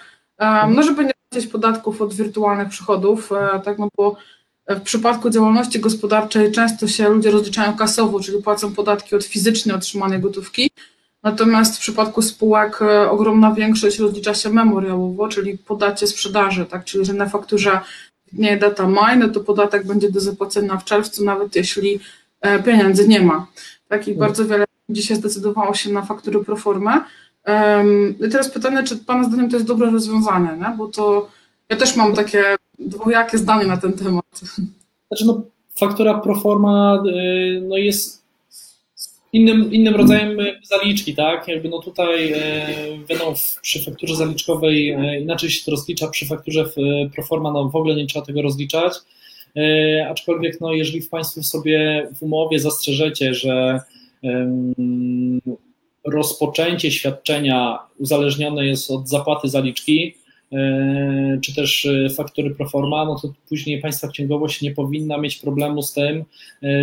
no 0.69 0.83
żeby 0.83 1.05
nie 1.05 1.13
płacić 1.31 1.51
podatków 1.51 2.03
od 2.03 2.15
wirtualnych 2.15 2.69
przychodów, 2.69 3.31
tak 3.65 3.79
no 3.79 3.89
bo 3.97 4.17
w 4.69 4.81
przypadku 4.81 5.31
działalności 5.31 5.81
gospodarczej 5.81 6.53
często 6.53 6.89
się 6.89 7.09
ludzie 7.09 7.31
rozliczają 7.31 7.77
kasowo, 7.77 8.21
czyli 8.21 8.43
płacą 8.43 8.75
podatki 8.75 9.15
od 9.15 9.25
fizycznie 9.25 9.75
otrzymanej 9.75 10.21
gotówki, 10.21 10.71
Natomiast 11.23 11.77
w 11.77 11.81
przypadku 11.81 12.23
spółek 12.23 12.79
ogromna 13.11 13.55
większość 13.55 13.99
rozlicza 13.99 14.35
się 14.35 14.51
memoriałowo, 14.51 15.29
czyli 15.29 15.59
po 15.59 15.77
dacie 15.77 16.07
sprzedaży, 16.07 16.67
tak? 16.67 16.85
Czyli 16.85 17.05
że 17.05 17.13
na 17.13 17.29
fakturze 17.29 17.81
nie 18.33 18.57
data 18.57 18.89
maj, 18.89 19.19
no 19.19 19.29
to 19.29 19.41
podatek 19.41 19.87
będzie 19.87 20.11
do 20.11 20.21
zapłacenia 20.21 20.77
w 20.77 20.85
czerwcu, 20.85 21.25
nawet 21.25 21.57
jeśli 21.57 22.01
pieniędzy 22.65 23.09
nie 23.09 23.21
ma. 23.23 23.47
Tak? 23.89 24.09
I 24.09 24.15
bardzo 24.15 24.47
wiele 24.47 24.65
ludzi 24.89 25.03
się 25.03 25.15
zdecydowało 25.15 25.75
się 25.75 25.93
na 25.93 26.03
faktury 26.03 26.45
pro 26.45 26.57
forma. 26.57 27.05
I 28.27 28.31
teraz 28.31 28.51
pytanie, 28.51 28.83
czy 28.83 28.97
Pana 28.97 29.25
zdaniem 29.25 29.51
to 29.51 29.57
jest 29.57 29.67
dobre 29.67 29.91
rozwiązanie, 29.91 30.57
nie? 30.57 30.75
bo 30.79 30.87
to 30.87 31.29
ja 31.69 31.77
też 31.77 31.97
mam 31.97 32.15
takie 32.15 32.45
dwojakie 32.79 33.39
zdanie 33.39 33.67
na 33.67 33.77
ten 33.77 33.93
temat. 33.93 34.41
Znaczy 35.09 35.27
no, 35.27 35.43
faktura 35.79 36.19
pro 36.19 36.35
forma 36.35 37.03
no 37.69 37.77
jest 37.77 38.26
innym, 39.33 39.73
innym 39.73 39.97
rodzajem 39.97 40.39
zaliczki, 40.63 41.15
tak? 41.15 41.49
Jakby 41.49 41.69
no 41.69 41.79
tutaj 41.79 42.35
wiadomo, 43.09 43.35
przy 43.63 43.85
fakturze 43.85 44.17
zaliczkowej 44.17 44.97
inaczej 45.21 45.51
się 45.51 45.65
to 45.65 45.71
rozlicza, 45.71 46.09
przy 46.09 46.27
fakturze 46.27 46.65
proforma 47.15 47.53
no 47.53 47.69
w 47.69 47.77
ogóle 47.77 47.95
nie 47.95 48.07
trzeba 48.07 48.27
tego 48.27 48.43
rozliczać, 48.43 48.93
aczkolwiek 50.11 50.61
no 50.61 50.73
jeżeli 50.73 51.01
w 51.01 51.09
Państwo 51.09 51.43
sobie 51.43 52.09
w 52.17 52.23
umowie 52.23 52.61
zastrzeżecie, 52.61 53.35
że 53.35 53.81
rozpoczęcie 56.05 56.91
świadczenia 56.91 57.79
uzależnione 57.99 58.67
jest 58.67 58.91
od 58.91 59.09
zapłaty 59.09 59.49
zaliczki, 59.49 60.15
czy 61.43 61.55
też 61.55 61.89
faktury 62.17 62.55
proforma, 62.55 63.05
no 63.05 63.19
to 63.23 63.33
później 63.49 63.81
Państwa 63.81 64.09
księgowość 64.09 64.63
nie 64.63 64.71
powinna 64.71 65.19
mieć 65.19 65.37
problemu 65.37 65.83
z 65.83 65.93
tym, 65.93 66.25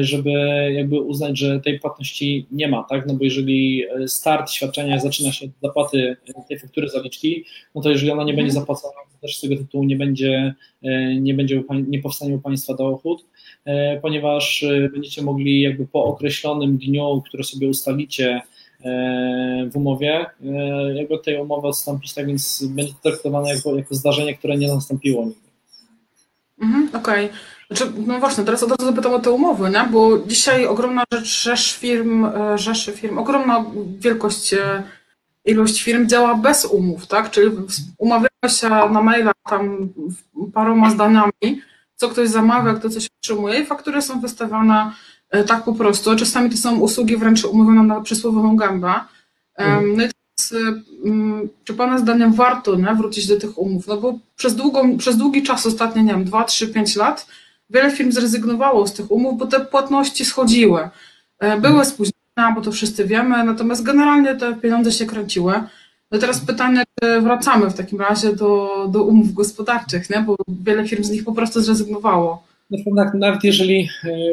żeby 0.02 0.32
jakby 0.74 1.02
uznać, 1.02 1.38
że 1.40 1.60
tej 1.60 1.80
płatności 1.80 2.46
nie 2.52 2.68
ma, 2.68 2.84
tak? 2.84 3.08
No 3.08 3.14
bo 3.14 3.24
jeżeli 3.24 3.84
start 4.08 4.52
świadczenia 4.52 5.00
zaczyna 5.00 5.32
się 5.32 5.46
od 5.46 5.52
zapłaty 5.62 6.18
tej 6.48 6.60
faktury 6.60 6.90
zaliczki, 6.90 7.44
no 7.76 7.82
to 7.82 7.90
jeżeli 7.90 8.12
ona 8.12 8.24
nie 8.24 8.34
będzie 8.34 8.52
zapłacona, 8.52 8.94
to 9.12 9.28
też 9.28 9.38
z 9.38 9.42
tego 9.42 9.58
tytułu 9.58 9.84
nie 9.84 9.96
będzie, 9.96 10.54
nie 11.20 11.34
będzie, 11.34 11.64
nie 11.88 12.00
powstanie 12.00 12.36
u 12.36 12.40
Państwa 12.40 12.74
dochód, 12.74 13.26
ponieważ 14.02 14.66
będziecie 14.94 15.22
mogli 15.22 15.62
jakby 15.62 15.88
po 15.88 16.06
określonym 16.06 16.78
dniu, 16.78 17.22
który 17.28 17.44
sobie 17.44 17.68
ustalicie, 17.68 18.42
w 19.72 19.76
umowie, 19.76 20.26
jakby 20.94 21.20
tej 21.20 21.42
umowy 21.42 21.68
odstąpić, 21.68 22.14
tak 22.14 22.28
więc 22.28 22.64
będzie 22.66 22.94
to 22.94 23.10
traktowane 23.10 23.56
jako, 23.56 23.76
jako 23.76 23.96
zdarzenie, 23.96 24.38
które 24.38 24.58
nie 24.58 24.68
nastąpiło 24.68 25.26
nigdy. 25.26 25.50
Mhm, 26.62 26.90
Okej. 26.94 27.26
Okay. 27.26 27.38
Znaczy, 27.72 27.94
no 28.08 28.20
właśnie, 28.20 28.44
teraz 28.44 28.64
od 28.64 28.70
razu 28.70 28.86
zapytam 28.86 29.14
o 29.14 29.20
te 29.20 29.32
umowy, 29.32 29.70
nie? 29.70 29.88
bo 29.92 30.20
dzisiaj 30.20 30.66
ogromna 30.66 31.04
rzecz, 31.14 31.44
rzesz 31.44 31.74
firm, 31.78 32.28
rzeszy 32.56 32.92
firm, 32.92 33.18
ogromna 33.18 33.66
wielkość, 34.00 34.56
ilość 35.46 35.82
firm 35.84 36.08
działa 36.08 36.36
bez 36.36 36.66
umów, 36.66 37.08
tak? 37.08 37.32
Czyli 37.32 37.52
umawiają 37.98 38.30
się 38.48 38.70
na 38.70 39.02
maila 39.02 39.32
tam 39.50 39.90
paroma 40.54 40.90
zdaniami, 40.90 41.62
co 41.96 42.10
ktoś 42.10 42.30
zamawia, 42.30 42.74
kto 42.74 42.90
coś 42.90 43.08
otrzymuje 43.20 43.60
i 43.60 43.66
faktury 43.66 44.02
są 44.02 44.22
wystawiane 44.22 44.92
tak 45.48 45.64
po 45.64 45.74
prostu. 45.74 46.16
Czasami 46.16 46.50
to 46.50 46.58
są 46.58 46.80
usługi 46.80 47.18
wręcz 47.18 47.46
umówione 47.46 47.84
na 47.84 48.02
przysłowiową 48.02 48.56
gębę. 48.56 48.94
No 49.96 50.04
i 50.04 50.10
teraz, 50.10 50.54
czy 51.64 51.74
Pana 51.74 51.98
zdaniem 51.98 52.34
warto 52.34 52.76
nie, 52.76 52.96
wrócić 52.96 53.28
do 53.28 53.40
tych 53.40 53.58
umów? 53.58 53.88
No 53.88 53.98
bo 53.98 54.20
przez, 54.36 54.56
długą, 54.56 54.98
przez 54.98 55.18
długi 55.18 55.44
czas, 55.44 55.66
ostatnio, 55.66 56.02
nie 56.02 56.14
wiem, 56.14 56.26
2, 56.26 56.44
3, 56.44 56.68
5 56.68 56.96
lat, 56.96 57.28
wiele 57.70 57.92
firm 57.92 58.12
zrezygnowało 58.12 58.88
z 58.88 58.94
tych 58.94 59.12
umów, 59.12 59.38
bo 59.38 59.48
te 59.48 59.60
płatności 59.60 60.26
schodziły. 60.26 60.90
Były 61.62 61.86
spóźnienia, 61.86 62.52
bo 62.56 62.62
to 62.62 62.72
wszyscy 62.72 63.06
wiemy, 63.06 63.44
natomiast 63.44 63.84
generalnie 63.84 64.36
te 64.36 64.56
pieniądze 64.56 64.92
się 64.92 65.06
kręciły. 65.06 65.54
No 66.12 66.20
teraz 66.20 66.40
pytanie, 66.40 66.84
czy 67.02 67.22
wracamy 67.22 67.70
w 67.70 67.74
takim 67.74 68.02
razie 68.02 68.36
do, 68.36 68.70
do 68.90 69.04
umów 69.04 69.34
gospodarczych, 69.34 70.10
nie? 70.10 70.22
bo 70.22 70.36
wiele 70.48 70.88
firm 70.88 71.04
z 71.04 71.10
nich 71.10 71.24
po 71.24 71.34
prostu 71.34 71.62
zrezygnowało. 71.62 72.44
No, 72.86 73.12
nawet 73.14 73.44
jeżeli, 73.44 73.90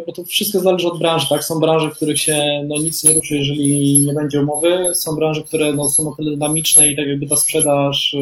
bo 0.06 0.12
to 0.12 0.25
wszystko 0.25 0.61
zależy 0.61 0.88
od 0.88 0.99
branży, 0.99 1.26
tak? 1.28 1.44
Są 1.44 1.61
branże, 1.61 1.90
w 1.90 1.97
których 1.97 2.20
się 2.20 2.64
no, 2.68 2.76
nic 2.76 3.04
nie 3.04 3.14
ruszy, 3.14 3.37
jeżeli 3.37 3.99
nie 3.99 4.12
będzie 4.12 4.40
umowy. 4.40 4.94
Są 4.94 5.16
branże, 5.16 5.42
które 5.42 5.73
no, 5.73 5.90
są 5.90 6.11
o 6.11 6.14
tyle 6.14 6.30
dynamiczne 6.30 6.88
i 6.88 6.97
tak 6.97 7.06
jakby 7.06 7.26
ta 7.26 7.37
sprzedaż 7.37 8.16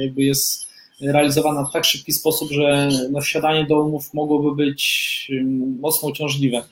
jakby 0.00 0.22
jest 0.22 0.66
realizowana 1.00 1.64
w 1.64 1.72
tak 1.72 1.84
szybki 1.84 2.12
sposób, 2.12 2.50
że 2.50 2.88
no, 3.10 3.20
wsiadanie 3.20 3.66
do 3.66 3.80
umów 3.80 4.14
mogłoby 4.14 4.54
być 4.54 5.32
mocno 5.80 6.08
uciążliwe. 6.08 6.62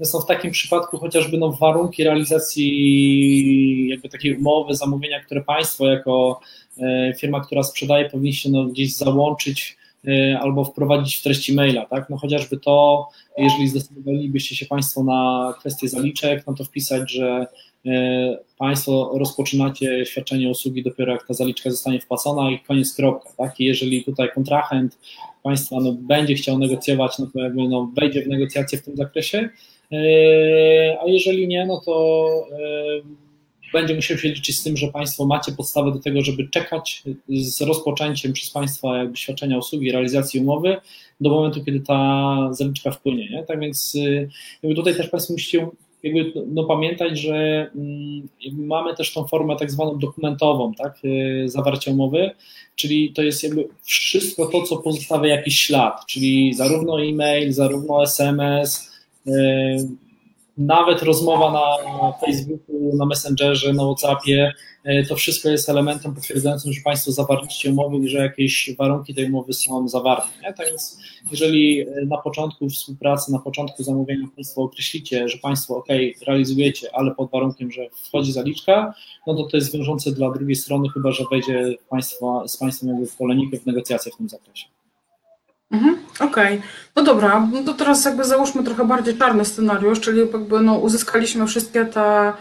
Więc 0.00 0.14
no, 0.14 0.20
w 0.20 0.26
takim 0.26 0.50
przypadku 0.50 0.98
chociażby 0.98 1.38
no, 1.38 1.52
warunki 1.52 2.04
realizacji 2.04 3.88
jakby 3.88 4.08
takiej 4.08 4.36
umowy, 4.36 4.74
zamówienia, 4.74 5.20
które 5.20 5.40
Państwo 5.40 5.86
jako 5.86 6.40
firma, 7.20 7.40
która 7.40 7.62
sprzedaje, 7.62 8.10
powinniście 8.10 8.50
no, 8.50 8.64
gdzieś 8.64 8.96
załączyć 8.96 9.79
albo 10.40 10.64
wprowadzić 10.64 11.16
w 11.16 11.22
treści 11.22 11.54
maila, 11.54 11.86
tak? 11.86 12.10
No 12.10 12.16
chociażby 12.16 12.56
to, 12.56 13.08
jeżeli 13.38 13.68
zdecydowalibyście 13.68 14.56
się 14.56 14.66
Państwo 14.66 15.04
na 15.04 15.54
kwestię 15.58 15.88
zaliczek, 15.88 16.44
no 16.46 16.54
to 16.54 16.64
wpisać, 16.64 17.12
że 17.12 17.46
Państwo 18.58 19.12
rozpoczynacie 19.14 20.06
świadczenie 20.06 20.50
usługi 20.50 20.82
dopiero 20.82 21.12
jak 21.12 21.26
ta 21.26 21.34
zaliczka 21.34 21.70
zostanie 21.70 22.00
wpłacona 22.00 22.50
i 22.50 22.58
koniec 22.58 22.94
kropka, 22.94 23.30
tak? 23.38 23.60
I 23.60 23.64
jeżeli 23.64 24.04
tutaj 24.04 24.28
kontrahent 24.34 24.98
Państwa 25.42 25.76
no, 25.80 25.92
będzie 25.92 26.34
chciał 26.34 26.58
negocjować, 26.58 27.18
no 27.18 27.26
to 27.32 27.40
jakby 27.40 27.68
no, 27.68 27.92
wejdzie 28.00 28.22
w 28.22 28.28
negocjacje 28.28 28.78
w 28.78 28.82
tym 28.82 28.96
zakresie, 28.96 29.48
a 31.02 31.06
jeżeli 31.06 31.48
nie, 31.48 31.66
no 31.66 31.80
to 31.84 32.26
będzie 33.72 33.94
musiał 33.94 34.18
się 34.18 34.28
liczyć 34.28 34.58
z 34.58 34.62
tym, 34.62 34.76
że 34.76 34.88
Państwo 34.88 35.26
macie 35.26 35.52
podstawę 35.52 35.92
do 35.92 35.98
tego, 35.98 36.20
żeby 36.20 36.48
czekać 36.48 37.02
z 37.28 37.60
rozpoczęciem 37.60 38.32
przez 38.32 38.50
Państwa 38.50 38.98
jakby 38.98 39.16
świadczenia 39.16 39.58
usługi, 39.58 39.92
realizacji 39.92 40.40
umowy 40.40 40.76
do 41.20 41.30
momentu, 41.30 41.64
kiedy 41.64 41.80
ta 41.80 42.48
zaliczka 42.50 42.90
wpłynie. 42.90 43.30
Nie? 43.30 43.42
Tak 43.42 43.60
więc 43.60 43.96
jakby 44.62 44.76
tutaj 44.76 44.96
też 44.96 45.08
Państwo 45.08 45.32
musicie 45.32 45.68
jakby 46.02 46.32
no, 46.46 46.64
pamiętać, 46.64 47.18
że 47.18 47.70
mamy 48.52 48.96
też 48.96 49.12
tą 49.12 49.26
formę 49.26 49.56
tak 49.56 49.70
zwaną 49.70 49.98
dokumentową, 49.98 50.74
tak, 50.74 50.98
zawarcia 51.44 51.90
umowy, 51.90 52.30
czyli 52.76 53.12
to 53.12 53.22
jest 53.22 53.42
jakby 53.42 53.68
wszystko 53.82 54.46
to, 54.46 54.62
co 54.62 54.76
pozostawia 54.76 55.28
jakiś 55.28 55.60
ślad, 55.60 56.06
czyli 56.06 56.54
zarówno 56.54 57.04
e-mail, 57.04 57.52
zarówno 57.52 58.02
SMS, 58.02 58.90
nawet 60.60 61.02
rozmowa 61.02 61.52
na 61.52 62.12
Facebooku, 62.12 62.96
na 62.96 63.06
Messengerze, 63.06 63.72
na 63.72 63.84
Whatsappie, 63.84 64.52
to 65.08 65.16
wszystko 65.16 65.48
jest 65.48 65.68
elementem 65.68 66.14
potwierdzającym, 66.14 66.72
że 66.72 66.80
Państwo 66.84 67.12
zawarliście 67.12 67.70
umowy 67.70 67.96
i 67.96 68.08
że 68.08 68.18
jakieś 68.18 68.70
warunki 68.78 69.14
tej 69.14 69.26
umowy 69.26 69.52
są 69.52 69.88
zawarte. 69.88 70.28
Nie? 70.42 70.52
Tak 70.52 70.66
więc 70.66 70.98
jeżeli 71.30 71.86
na 72.06 72.16
początku 72.16 72.68
współpracy, 72.68 73.32
na 73.32 73.38
początku 73.38 73.82
zamówienia 73.82 74.26
Państwo 74.34 74.62
określicie, 74.62 75.28
że 75.28 75.38
Państwo 75.38 75.76
OK, 75.76 75.88
realizujecie, 76.26 76.88
ale 76.92 77.14
pod 77.14 77.30
warunkiem, 77.30 77.70
że 77.70 77.86
wchodzi 77.92 78.32
zaliczka, 78.32 78.94
no 79.26 79.34
to 79.34 79.44
to 79.44 79.56
jest 79.56 79.76
wiążące 79.76 80.12
dla 80.12 80.30
drugiej 80.30 80.56
strony, 80.56 80.88
chyba 80.94 81.12
że 81.12 81.24
wejdzie 81.30 81.74
państwa, 81.88 82.48
z 82.48 82.56
Państwem 82.56 82.88
jakby 82.88 83.06
w 83.06 83.16
polemikę, 83.16 83.58
w 83.58 83.66
negocjacje 83.66 84.12
w 84.12 84.16
tym 84.16 84.28
zakresie. 84.28 84.66
Mhm, 85.70 85.99
Okej, 86.20 86.62
no 86.96 87.02
dobra, 87.02 87.48
no 87.52 87.62
to 87.62 87.74
teraz 87.74 88.04
jakby 88.04 88.24
załóżmy 88.24 88.64
trochę 88.64 88.84
bardziej 88.84 89.18
czarny 89.18 89.44
scenariusz, 89.44 90.00
czyli 90.00 90.18
jakby 90.18 90.60
no 90.60 90.78
uzyskaliśmy 90.78 91.46
wszystkie 91.46 91.84
te, 91.84 92.32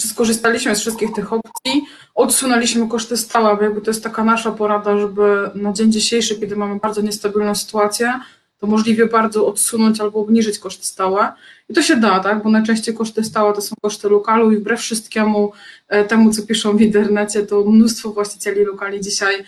czy 0.00 0.08
skorzystaliśmy 0.08 0.76
z 0.76 0.80
wszystkich 0.80 1.12
tych 1.12 1.32
opcji, 1.32 1.84
odsunęliśmy 2.14 2.88
koszty 2.88 3.16
stałe, 3.16 3.56
bo 3.56 3.62
jakby 3.62 3.80
to 3.80 3.90
jest 3.90 4.02
taka 4.02 4.24
nasza 4.24 4.52
porada, 4.52 4.98
żeby 4.98 5.50
na 5.54 5.72
dzień 5.72 5.92
dzisiejszy, 5.92 6.40
kiedy 6.40 6.56
mamy 6.56 6.78
bardzo 6.78 7.00
niestabilną 7.00 7.54
sytuację, 7.54 8.12
to 8.58 8.66
możliwie 8.66 9.06
bardzo 9.06 9.46
odsunąć 9.46 10.00
albo 10.00 10.20
obniżyć 10.20 10.58
koszty 10.58 10.86
stałe. 10.86 11.32
I 11.68 11.74
to 11.74 11.82
się 11.82 11.96
da, 11.96 12.20
tak? 12.20 12.42
Bo 12.42 12.50
najczęściej 12.50 12.94
koszty 12.94 13.24
stałe 13.24 13.54
to 13.54 13.60
są 13.60 13.74
koszty 13.82 14.08
lokalu 14.08 14.52
i 14.52 14.56
wbrew 14.56 14.80
wszystkiemu 14.80 15.52
e, 15.88 16.04
temu, 16.04 16.30
co 16.30 16.42
piszą 16.42 16.76
w 16.76 16.80
internecie, 16.80 17.42
to 17.42 17.64
mnóstwo 17.64 18.10
właścicieli 18.10 18.64
lokali 18.64 19.00
dzisiaj 19.00 19.44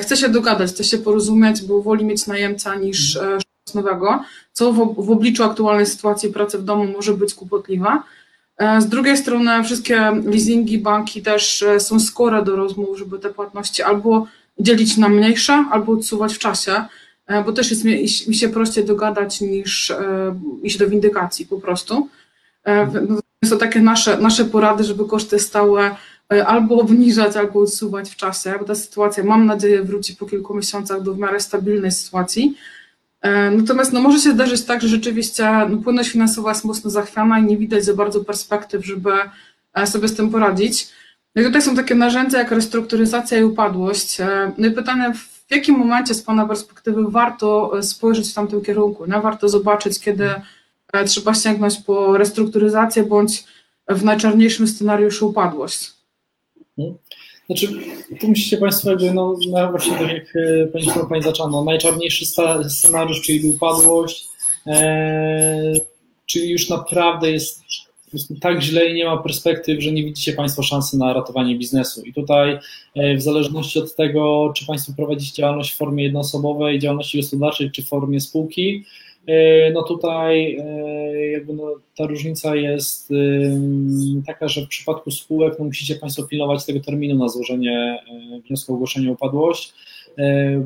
chce 0.00 0.16
się 0.16 0.28
dogadać, 0.28 0.70
chce 0.70 0.84
się 0.84 0.98
porozumieć, 0.98 1.62
bo 1.62 1.82
woli 1.82 2.04
mieć 2.04 2.26
najemca 2.26 2.74
niż 2.74 3.16
e, 3.16 3.38
nowego, 3.74 4.24
co 4.52 4.72
w, 4.72 4.94
w 5.06 5.10
obliczu 5.10 5.44
aktualnej 5.44 5.86
sytuacji 5.86 6.28
pracy 6.32 6.58
w 6.58 6.64
domu 6.64 6.86
może 6.96 7.14
być 7.14 7.34
kłopotliwe. 7.34 7.98
Z 8.78 8.86
drugiej 8.86 9.16
strony 9.16 9.64
wszystkie 9.64 9.96
leasingi, 10.24 10.78
banki 10.78 11.22
też 11.22 11.64
są 11.78 12.00
skore 12.00 12.42
do 12.42 12.56
rozmów, 12.56 12.98
żeby 12.98 13.18
te 13.18 13.30
płatności 13.30 13.82
albo 13.82 14.26
dzielić 14.58 14.96
na 14.96 15.08
mniejsze, 15.08 15.64
albo 15.70 15.92
odsuwać 15.92 16.34
w 16.34 16.38
czasie. 16.38 16.84
E, 17.30 17.44
bo 17.44 17.52
też 17.52 17.70
jest 17.70 17.84
mi, 17.84 18.08
się 18.08 18.48
prościej 18.48 18.84
dogadać 18.84 19.40
niż 19.40 19.90
e, 19.90 20.34
iść 20.62 20.78
do 20.78 20.88
windykacji 20.88 21.46
po 21.46 21.60
prostu. 21.60 22.08
E, 22.64 22.86
no, 23.08 23.20
to 23.50 23.56
takie 23.56 23.80
nasze, 23.80 24.18
nasze 24.18 24.44
porady, 24.44 24.84
żeby 24.84 25.04
koszty 25.04 25.38
stałe 25.38 25.96
albo 26.46 26.80
obniżać, 26.80 27.36
albo 27.36 27.60
odsuwać 27.60 28.10
w 28.10 28.16
czasie, 28.16 28.54
bo 28.58 28.64
ta 28.64 28.74
sytuacja, 28.74 29.24
mam 29.24 29.46
nadzieję, 29.46 29.82
wróci 29.82 30.16
po 30.16 30.26
kilku 30.26 30.54
miesiącach 30.54 31.02
do 31.02 31.14
w 31.14 31.18
miarę 31.18 31.40
stabilnej 31.40 31.92
sytuacji. 31.92 32.56
Natomiast 33.56 33.92
no, 33.92 34.00
może 34.00 34.18
się 34.18 34.32
zdarzyć 34.32 34.64
tak, 34.64 34.82
że 34.82 34.88
rzeczywiście 34.88 35.50
no, 35.70 35.76
płynność 35.76 36.10
finansowa 36.10 36.50
jest 36.50 36.64
mocno 36.64 36.90
zachwiana 36.90 37.38
i 37.38 37.42
nie 37.42 37.56
widać 37.56 37.84
za 37.84 37.94
bardzo 37.94 38.24
perspektyw, 38.24 38.86
żeby 38.86 39.10
sobie 39.86 40.08
z 40.08 40.16
tym 40.16 40.30
poradzić. 40.30 40.88
No 41.34 41.42
i 41.42 41.44
tutaj 41.44 41.62
są 41.62 41.76
takie 41.76 41.94
narzędzia 41.94 42.38
jak 42.38 42.50
restrukturyzacja 42.50 43.38
i 43.38 43.42
upadłość. 43.42 44.18
No 44.58 44.66
i 44.66 44.70
pytanie, 44.70 45.12
w 45.50 45.54
jakim 45.54 45.78
momencie 45.78 46.14
z 46.14 46.22
Pana 46.22 46.46
perspektywy 46.46 47.10
warto 47.10 47.78
e, 47.78 47.82
spojrzeć 47.82 48.30
w 48.30 48.34
tamtym 48.34 48.60
kierunku? 48.60 49.04
No, 49.06 49.22
warto 49.22 49.48
zobaczyć, 49.48 50.00
kiedy 50.00 50.30
e, 50.92 51.04
trzeba 51.04 51.34
sięgnąć 51.34 51.78
po 51.78 52.18
restrukturyzację 52.18 53.04
bądź 53.04 53.44
w 53.88 54.04
najczarniejszym 54.04 54.68
scenariuszu 54.68 55.28
upadłość. 55.28 55.99
Mhm. 56.80 56.98
Znaczy, 57.46 57.68
tu 58.20 58.28
musicie 58.28 58.56
Państwo 58.56 58.90
jakby, 58.90 59.14
no, 59.14 59.36
no 59.48 59.70
właśnie 59.70 59.92
tak 59.92 60.08
jak 60.12 60.36
e, 60.36 60.66
Pani, 60.66 60.86
pani 61.08 61.22
zaczęła, 61.22 61.50
no, 61.50 61.64
najczarniejszy 61.64 62.26
scenariusz, 62.68 63.20
czyli 63.20 63.48
upadłość, 63.48 64.28
e, 64.66 65.72
czyli 66.26 66.50
już 66.50 66.68
naprawdę 66.68 67.30
jest 67.30 67.60
tak 68.40 68.62
źle 68.62 68.86
i 68.86 68.94
nie 68.94 69.04
ma 69.04 69.16
perspektyw, 69.16 69.82
że 69.82 69.92
nie 69.92 70.04
widzicie 70.04 70.32
Państwo 70.32 70.62
szansy 70.62 70.98
na 70.98 71.12
ratowanie 71.12 71.58
biznesu. 71.58 72.02
I 72.02 72.12
tutaj 72.12 72.58
e, 72.94 73.16
w 73.16 73.22
zależności 73.22 73.78
od 73.78 73.96
tego, 73.96 74.52
czy 74.56 74.66
Państwo 74.66 74.92
prowadzicie 74.96 75.34
działalność 75.34 75.72
w 75.72 75.76
formie 75.76 76.04
jednoosobowej, 76.04 76.78
działalności 76.78 77.18
gospodarczej, 77.18 77.70
czy 77.70 77.82
w 77.82 77.88
formie 77.88 78.20
spółki, 78.20 78.84
no 79.74 79.82
tutaj 79.82 80.56
e, 80.56 81.30
jakby 81.30 81.52
no, 81.52 81.74
ta 81.96 82.06
różnica 82.06 82.56
jest 82.56 83.08
taka, 84.26 84.48
że 84.48 84.60
w 84.60 84.68
przypadku 84.68 85.10
spółek 85.10 85.54
no 85.58 85.64
musicie 85.64 85.94
Państwo 85.94 86.22
pilnować 86.22 86.64
tego 86.64 86.80
terminu 86.80 87.18
na 87.18 87.28
złożenie 87.28 87.98
wniosku 88.46 88.72
o 88.72 88.74
ogłoszenie 88.74 89.12
upadłość. 89.12 89.74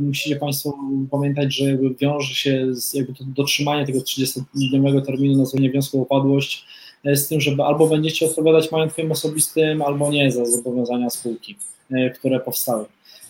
Musicie 0.00 0.36
Państwo 0.36 0.78
pamiętać, 1.10 1.54
że 1.54 1.64
jakby 1.64 1.94
wiąże 1.94 2.34
się 2.34 2.74
z 2.74 2.94
jakby 2.94 3.14
to 3.14 3.24
dotrzymanie 3.24 3.86
tego 3.86 3.98
30-dniowego 3.98 5.06
terminu 5.06 5.38
na 5.38 5.44
złożenie 5.44 5.70
wniosku 5.70 5.98
o 5.98 6.02
upadłość 6.02 6.66
E, 7.04 7.16
z 7.16 7.28
tym, 7.28 7.40
żeby 7.40 7.62
albo 7.62 7.88
będziecie 7.88 8.26
odpowiadać 8.26 8.72
majątkiem 8.72 9.12
osobistym, 9.12 9.82
albo 9.82 10.10
nie 10.10 10.32
za 10.32 10.44
zobowiązania 10.44 11.10
spółki, 11.10 11.56
e, 11.90 12.10
które 12.10 12.40
powstały. 12.40 12.84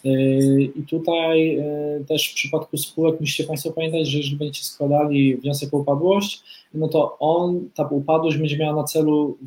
E, 0.04 0.10
I 0.60 0.82
tutaj 0.88 1.58
też 2.08 2.30
w 2.30 2.34
przypadku 2.34 2.76
spółek 2.76 3.20
musicie 3.20 3.44
Państwo 3.44 3.70
pamiętać, 3.70 4.08
że 4.08 4.18
jeżeli 4.18 4.36
będziecie 4.36 4.64
składali 4.64 5.36
wniosek 5.36 5.74
o 5.74 5.78
upadłość, 5.78 6.42
no 6.74 6.88
to 6.88 7.18
on, 7.18 7.68
ta 7.74 7.86
upadłość 7.86 8.38
będzie 8.38 8.58
miała 8.58 8.76
na 8.76 8.84
celu 8.84 9.38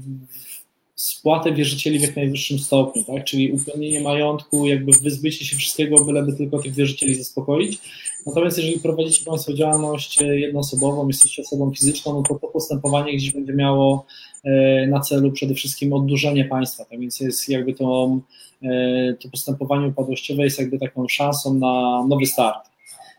spłatę 0.97 1.53
wierzycieli 1.53 1.99
w 1.99 2.01
jak 2.01 2.15
najwyższym 2.15 2.59
stopniu, 2.59 3.03
tak? 3.03 3.23
czyli 3.23 3.51
upełnienie 3.51 4.01
majątku, 4.01 4.67
jakby 4.67 4.91
wyzbycie 5.03 5.45
się 5.45 5.55
wszystkiego, 5.55 6.05
byleby 6.05 6.33
tylko 6.33 6.59
tych 6.59 6.73
wierzycieli 6.73 7.15
zaspokoić. 7.15 7.79
Natomiast 8.27 8.57
jeżeli 8.57 8.79
prowadzicie 8.79 9.25
Państwo 9.25 9.53
działalność 9.53 10.21
jednoosobową, 10.21 11.07
jesteście 11.07 11.41
osobą 11.41 11.71
fizyczną, 11.71 12.13
no 12.13 12.23
to 12.23 12.39
to 12.39 12.47
postępowanie 12.47 13.15
gdzieś 13.15 13.33
będzie 13.33 13.53
miało 13.53 14.05
e, 14.43 14.87
na 14.87 14.99
celu 14.99 15.31
przede 15.31 15.53
wszystkim 15.53 15.93
oddłużenie 15.93 16.45
państwa, 16.45 16.85
tak 16.85 16.99
więc 16.99 17.19
jest 17.19 17.49
jakby 17.49 17.73
to, 17.73 18.17
e, 18.63 19.13
to 19.13 19.29
postępowanie 19.29 19.87
upadłościowe 19.87 20.43
jest 20.43 20.59
jakby 20.59 20.79
taką 20.79 21.07
szansą 21.07 21.53
na 21.53 22.05
nowy 22.07 22.25
start. 22.25 22.69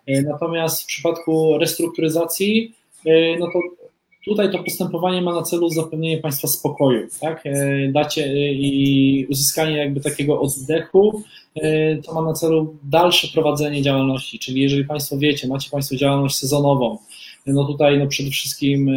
E, 0.07 0.23
natomiast 0.23 0.83
w 0.83 0.87
przypadku 0.87 1.59
restrukturyzacji, 1.59 2.75
no 3.39 3.47
to 3.47 3.61
Tutaj 4.29 4.53
to 4.53 4.59
postępowanie 4.59 5.23
ma 5.23 5.35
na 5.35 5.43
celu 5.43 5.69
zapewnienie 5.69 6.19
Państwa 6.19 6.49
spokoju, 6.49 7.07
tak? 7.21 7.43
E, 7.47 7.89
dacie 7.89 8.25
e, 8.25 8.53
i 8.53 9.27
uzyskanie 9.31 9.77
jakby 9.77 10.01
takiego 10.01 10.41
oddechu, 10.41 11.23
e, 11.55 11.97
to 11.97 12.15
ma 12.15 12.23
na 12.23 12.33
celu 12.33 12.77
dalsze 12.83 13.29
prowadzenie 13.29 13.83
działalności, 13.83 14.39
czyli 14.39 14.61
jeżeli 14.61 14.85
Państwo 14.85 15.19
wiecie, 15.19 15.49
macie 15.49 15.71
Państwo 15.71 15.97
działalność 15.97 16.37
sezonową, 16.37 16.99
no 17.47 17.65
tutaj 17.65 17.99
no 17.99 18.07
przede 18.07 18.31
wszystkim, 18.31 18.91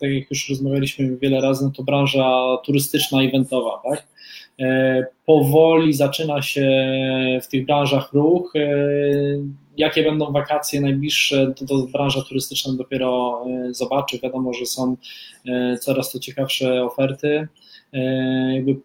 tak 0.00 0.10
jak 0.10 0.30
już 0.30 0.48
rozmawialiśmy 0.48 1.16
wiele 1.16 1.40
razy, 1.40 1.64
no 1.64 1.70
to 1.76 1.82
branża 1.82 2.56
turystyczna, 2.64 3.22
eventowa, 3.22 3.80
tak? 3.84 4.06
Powoli 5.26 5.92
zaczyna 5.92 6.42
się 6.42 6.68
w 7.42 7.48
tych 7.48 7.66
branżach 7.66 8.12
ruch, 8.12 8.52
Jakie 9.76 10.02
będą 10.02 10.32
wakacje 10.32 10.80
najbliższe, 10.80 11.52
to, 11.56 11.66
to 11.66 11.86
branża 11.92 12.22
turystyczna 12.22 12.72
dopiero 12.72 13.44
e, 13.46 13.74
zobaczy. 13.74 14.18
Wiadomo, 14.22 14.52
że 14.52 14.66
są 14.66 14.96
e, 15.48 15.78
coraz 15.78 16.12
to 16.12 16.18
ciekawsze 16.18 16.84
oferty. 16.84 17.48
E, 17.92 18.00
jakby 18.54 18.76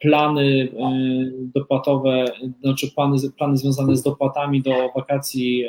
plany 0.00 0.68
dopłatowe, 1.54 2.24
znaczy 2.62 2.90
plany, 2.90 3.16
plany 3.38 3.56
związane 3.56 3.96
z 3.96 4.02
dopłatami 4.02 4.62
do 4.62 4.70
wakacji 4.96 5.64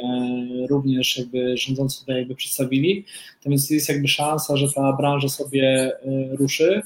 również 0.69 1.17
jakby 1.17 1.57
rządzący 1.57 1.99
tutaj 1.99 2.15
jakby 2.15 2.35
przedstawili. 2.35 3.05
To 3.43 3.49
więc 3.49 3.69
jest 3.69 3.89
jakby 3.89 4.07
szansa, 4.07 4.57
że 4.57 4.73
ta 4.73 4.93
branża 4.93 5.29
sobie 5.29 5.91
ruszy. 6.31 6.81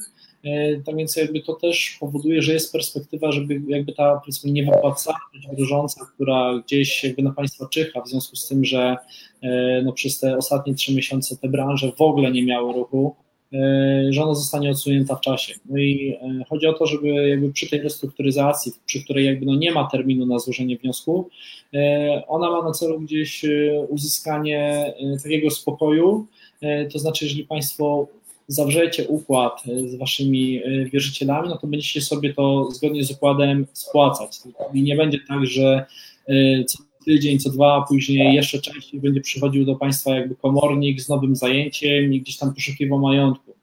Tak 0.86 0.96
więc 0.96 1.16
jakby 1.16 1.40
to 1.40 1.54
też 1.54 1.96
powoduje, 2.00 2.42
że 2.42 2.52
jest 2.52 2.72
perspektywa, 2.72 3.32
żeby 3.32 3.60
jakby 3.68 3.92
ta 3.92 4.20
powiedzmy 4.20 4.50
niewypłacalność 4.50 5.48
wdrożąca, 5.52 6.06
która 6.14 6.62
gdzieś 6.66 7.04
jakby 7.04 7.22
na 7.22 7.32
Państwa 7.32 7.68
czyha, 7.68 8.00
w 8.00 8.08
związku 8.08 8.36
z 8.36 8.48
tym, 8.48 8.64
że 8.64 8.96
e, 9.42 9.82
no 9.82 9.92
przez 9.92 10.20
te 10.20 10.36
ostatnie 10.36 10.74
trzy 10.74 10.94
miesiące 10.94 11.36
te 11.36 11.48
branże 11.48 11.92
w 11.92 12.00
ogóle 12.00 12.32
nie 12.32 12.44
miały 12.44 12.72
ruchu, 12.72 13.14
e, 13.52 14.06
że 14.10 14.22
ona 14.22 14.34
zostanie 14.34 14.70
odsunięta 14.70 15.16
w 15.16 15.20
czasie. 15.20 15.54
No 15.70 15.78
i 15.78 16.16
chodzi 16.48 16.66
o 16.66 16.72
to, 16.72 16.86
żeby 16.86 17.28
jakby 17.28 17.52
przy 17.52 17.70
tej 17.70 17.80
restrukturyzacji, 17.80 18.72
przy 18.86 19.04
której 19.04 19.26
jakby 19.26 19.46
no 19.46 19.54
nie 19.54 19.72
ma 19.72 19.88
terminu 19.92 20.26
na 20.26 20.38
złożenie 20.38 20.76
wniosku, 20.76 21.28
ona 22.28 22.50
ma 22.50 22.62
na 22.62 22.72
celu 22.72 23.00
gdzieś 23.00 23.44
uzyskanie 23.88 24.92
takiego 25.22 25.50
spokoju, 25.50 26.26
to 26.92 26.98
znaczy, 26.98 27.24
jeżeli 27.24 27.44
Państwo 27.44 28.08
zawrzecie 28.48 29.08
układ 29.08 29.62
e, 29.68 29.88
z 29.88 29.94
waszymi 29.94 30.62
e, 30.64 30.84
wierzycielami, 30.84 31.48
no 31.48 31.58
to 31.58 31.66
będziecie 31.66 32.00
sobie 32.00 32.34
to 32.34 32.70
zgodnie 32.70 33.04
z 33.04 33.10
układem 33.10 33.66
spłacać. 33.72 34.38
I 34.74 34.82
nie 34.82 34.96
będzie 34.96 35.18
tak, 35.28 35.46
że 35.46 35.86
e, 36.28 36.64
co 36.64 36.78
tydzień, 37.04 37.38
co 37.38 37.50
dwa, 37.50 37.84
później 37.88 38.34
jeszcze 38.34 38.58
częściej 38.58 39.00
będzie 39.00 39.20
przychodził 39.20 39.64
do 39.64 39.76
państwa 39.76 40.14
jakby 40.14 40.36
komornik 40.36 41.00
z 41.00 41.08
nowym 41.08 41.36
zajęciem 41.36 42.12
i 42.12 42.20
gdzieś 42.20 42.36
tam 42.36 42.54
poszukiwał 42.54 42.98
majątku. 42.98 43.55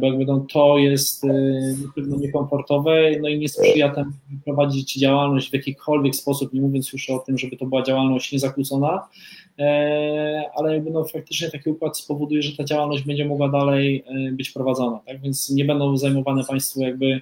Bo 0.00 0.06
jakby 0.06 0.24
no, 0.24 0.46
to 0.52 0.78
jest 0.78 1.24
na 1.24 1.92
pewno 1.94 2.16
niekomfortowe, 2.16 3.10
no 3.20 3.28
i 3.28 3.38
nie 3.38 3.48
sprzyja 3.48 3.94
temu 3.94 4.10
prowadzić 4.44 4.94
działalność 4.94 5.50
w 5.50 5.52
jakikolwiek 5.52 6.16
sposób, 6.16 6.52
nie 6.52 6.60
mówiąc 6.60 6.92
już 6.92 7.10
o 7.10 7.18
tym, 7.18 7.38
żeby 7.38 7.56
to 7.56 7.66
była 7.66 7.82
działalność 7.82 8.32
niezakłócona, 8.32 9.08
ale 10.56 10.74
jakby 10.74 10.90
no 10.90 11.04
faktycznie 11.04 11.50
taki 11.50 11.70
układ 11.70 11.98
spowoduje, 11.98 12.42
że 12.42 12.56
ta 12.56 12.64
działalność 12.64 13.04
będzie 13.04 13.24
mogła 13.24 13.48
dalej 13.48 14.04
być 14.32 14.50
prowadzona, 14.50 15.00
tak? 15.06 15.20
Więc 15.20 15.50
nie 15.50 15.64
będą 15.64 15.96
zajmowane 15.96 16.44
Państwu 16.44 16.80
jakby 16.80 17.20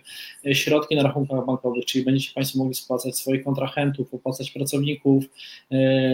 środki 0.52 0.96
na 0.96 1.02
rachunkach 1.02 1.46
bankowych, 1.46 1.84
czyli 1.84 2.04
będziecie 2.04 2.34
Państwo 2.34 2.58
mogli 2.58 2.74
spłacać 2.74 3.16
swoich 3.16 3.44
kontrahentów, 3.44 4.14
opłacać 4.14 4.50
pracowników, 4.50 5.24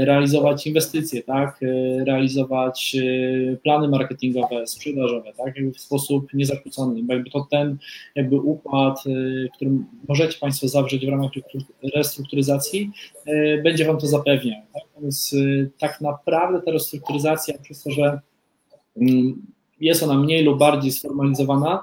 realizować 0.01 0.66
inwestycje, 0.66 1.23
tak? 1.23 1.61
Realizować 2.07 2.97
plany 3.62 3.88
marketingowe, 3.88 4.66
sprzedażowe, 4.66 5.33
tak? 5.37 5.57
Jakby 5.57 5.73
w 5.73 5.81
sposób 5.81 6.19
niezakłócony, 6.35 7.02
bo 7.02 7.14
jakby 7.14 7.30
to 7.30 7.46
ten 7.50 7.78
jakby 8.14 8.37
układ, 8.37 9.04
który 9.56 9.70
możecie 10.09 10.38
Państwo 10.38 10.68
zawrzeć 10.68 11.06
w 11.06 11.09
ramach 11.09 11.30
restrukturyzacji, 11.94 12.90
będzie 13.62 13.85
Wam 13.85 13.98
to 13.98 14.06
zapewniał. 14.06 14.62
Tak? 14.74 14.83
Więc 15.02 15.35
tak 15.78 16.00
naprawdę 16.00 16.62
ta 16.62 16.70
restrukturyzacja, 16.70 17.59
przez 17.59 17.83
to, 17.83 17.90
że 17.90 18.20
mm, 18.96 19.42
jest 19.80 20.02
ona 20.02 20.14
mniej 20.14 20.44
lub 20.44 20.59
bardziej 20.59 20.92
sformalizowana, 20.92 21.80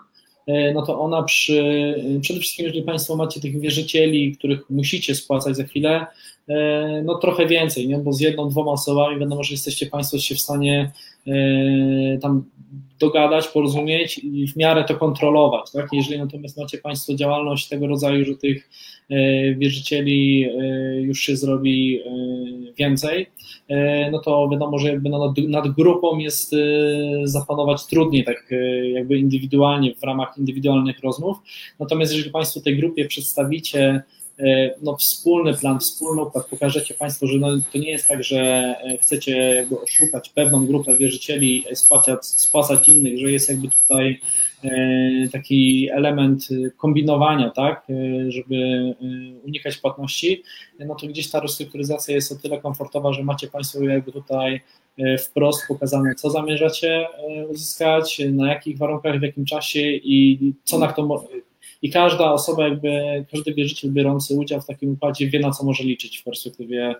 no 0.73 0.85
to 0.85 0.99
ona 0.99 1.23
przy, 1.23 1.95
przede 2.21 2.39
wszystkim, 2.39 2.65
jeżeli 2.65 2.83
Państwo 2.83 3.15
macie 3.15 3.41
tych 3.41 3.59
wierzycieli, 3.59 4.35
których 4.37 4.69
musicie 4.69 5.15
spłacać 5.15 5.55
za 5.55 5.63
chwilę, 5.63 6.05
no 7.05 7.15
trochę 7.15 7.45
więcej, 7.47 7.87
nie? 7.87 7.97
bo 7.97 8.13
z 8.13 8.19
jedną, 8.19 8.49
dwoma 8.49 8.71
osobami 8.71 9.19
wiadomo, 9.19 9.43
że 9.43 9.53
jesteście 9.53 9.85
Państwo 9.85 10.17
się 10.17 10.35
w 10.35 10.41
stanie 10.41 10.91
tam 12.21 12.43
dogadać, 12.99 13.47
porozumieć 13.47 14.17
i 14.17 14.47
w 14.47 14.55
miarę 14.55 14.83
to 14.83 14.95
kontrolować. 14.95 15.71
Tak? 15.71 15.87
Jeżeli 15.93 16.19
natomiast 16.19 16.57
macie 16.57 16.77
Państwo 16.77 17.15
działalność 17.15 17.67
tego 17.67 17.87
rodzaju, 17.87 18.25
że 18.25 18.35
tych 18.35 18.69
wierzycieli 19.57 20.49
już 21.01 21.19
się 21.19 21.35
zrobi 21.35 21.99
więcej, 22.77 23.27
no 24.11 24.19
to 24.19 24.49
wiadomo, 24.51 24.79
że 24.79 24.87
jakby 24.87 25.09
nad, 25.09 25.21
nad 25.47 25.67
grupą 25.67 26.17
jest 26.17 26.55
zapanować 27.23 27.85
trudniej, 27.85 28.23
tak 28.23 28.49
jakby 28.93 29.17
indywidualnie, 29.17 29.95
w 29.95 30.03
ramach 30.03 30.37
indywidualnych 30.37 30.99
rozmów. 30.99 31.37
Natomiast 31.79 32.11
jeżeli 32.11 32.31
Państwo 32.31 32.61
tej 32.61 32.77
grupie 32.77 33.05
przedstawicie 33.05 34.03
no, 34.83 34.97
wspólny 34.97 35.53
plan, 35.53 35.79
wspólny 35.79 36.21
układ, 36.21 36.47
pokażecie 36.47 36.93
Państwo, 36.93 37.27
że 37.27 37.37
no, 37.37 37.47
to 37.73 37.77
nie 37.77 37.89
jest 37.89 38.07
tak, 38.07 38.23
że 38.23 38.75
chcecie 39.01 39.37
jakby 39.37 39.81
oszukać 39.81 40.29
pewną 40.29 40.65
grupę 40.65 40.97
wierzycieli, 40.97 41.63
spłacać, 41.73 42.25
spłacać 42.25 42.87
innych, 42.87 43.19
że 43.19 43.31
jest 43.31 43.49
jakby 43.49 43.67
tutaj 43.67 44.19
taki 45.31 45.89
element 45.91 46.47
kombinowania, 46.77 47.49
tak, 47.49 47.87
żeby 48.27 48.55
unikać 49.43 49.77
płatności, 49.77 50.43
no 50.79 50.95
to 50.95 51.07
gdzieś 51.07 51.29
ta 51.29 51.39
restrukturyzacja 51.39 52.15
jest 52.15 52.31
o 52.31 52.35
tyle 52.35 52.61
komfortowa, 52.61 53.13
że 53.13 53.23
macie 53.23 53.47
Państwo 53.47 53.83
jakby 53.83 54.11
tutaj 54.11 54.61
wprost 55.19 55.67
pokazane, 55.67 56.15
co 56.15 56.29
zamierzacie 56.29 57.07
uzyskać, 57.49 58.21
na 58.31 58.49
jakich 58.49 58.77
warunkach, 58.77 59.19
w 59.19 59.23
jakim 59.23 59.45
czasie 59.45 59.81
i 59.91 60.53
co 60.63 60.79
na 60.79 60.87
to 60.87 61.27
i 61.81 61.89
każda 61.89 62.31
osoba, 62.31 62.67
jakby 62.67 63.25
każdy 63.31 63.53
wierzyciel 63.53 63.91
biorący 63.91 64.35
udział 64.35 64.61
w 64.61 64.65
takim 64.65 64.93
układzie 64.93 65.29
wie, 65.29 65.39
na 65.39 65.51
co 65.51 65.65
może 65.65 65.83
liczyć 65.83 66.17
w 66.17 66.23
perspektywie 66.23 66.95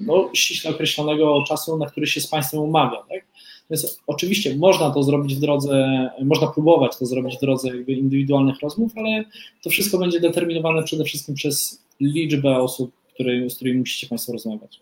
no, 0.00 0.30
ściśle 0.34 0.70
określonego 0.70 1.44
czasu, 1.48 1.78
na 1.78 1.86
który 1.86 2.06
się 2.06 2.20
z 2.20 2.26
Państwem 2.26 2.60
umawia. 2.60 3.02
Tak? 3.08 3.24
Więc 3.72 4.00
oczywiście 4.06 4.56
można 4.56 4.90
to 4.90 5.02
zrobić 5.02 5.34
w 5.34 5.40
drodze, 5.40 6.10
można 6.24 6.46
próbować 6.46 6.96
to 6.98 7.06
zrobić 7.06 7.36
w 7.36 7.40
drodze 7.40 7.68
jakby 7.68 7.92
indywidualnych 7.92 8.60
rozmów, 8.62 8.92
ale 8.96 9.24
to 9.62 9.70
wszystko 9.70 9.98
będzie 9.98 10.20
determinowane 10.20 10.82
przede 10.82 11.04
wszystkim 11.04 11.34
przez 11.34 11.82
liczbę 12.00 12.56
osób, 12.56 12.92
który, 13.14 13.50
z 13.50 13.56
którymi 13.56 13.78
musicie 13.78 14.06
Państwo 14.06 14.32
rozmawiać. 14.32 14.80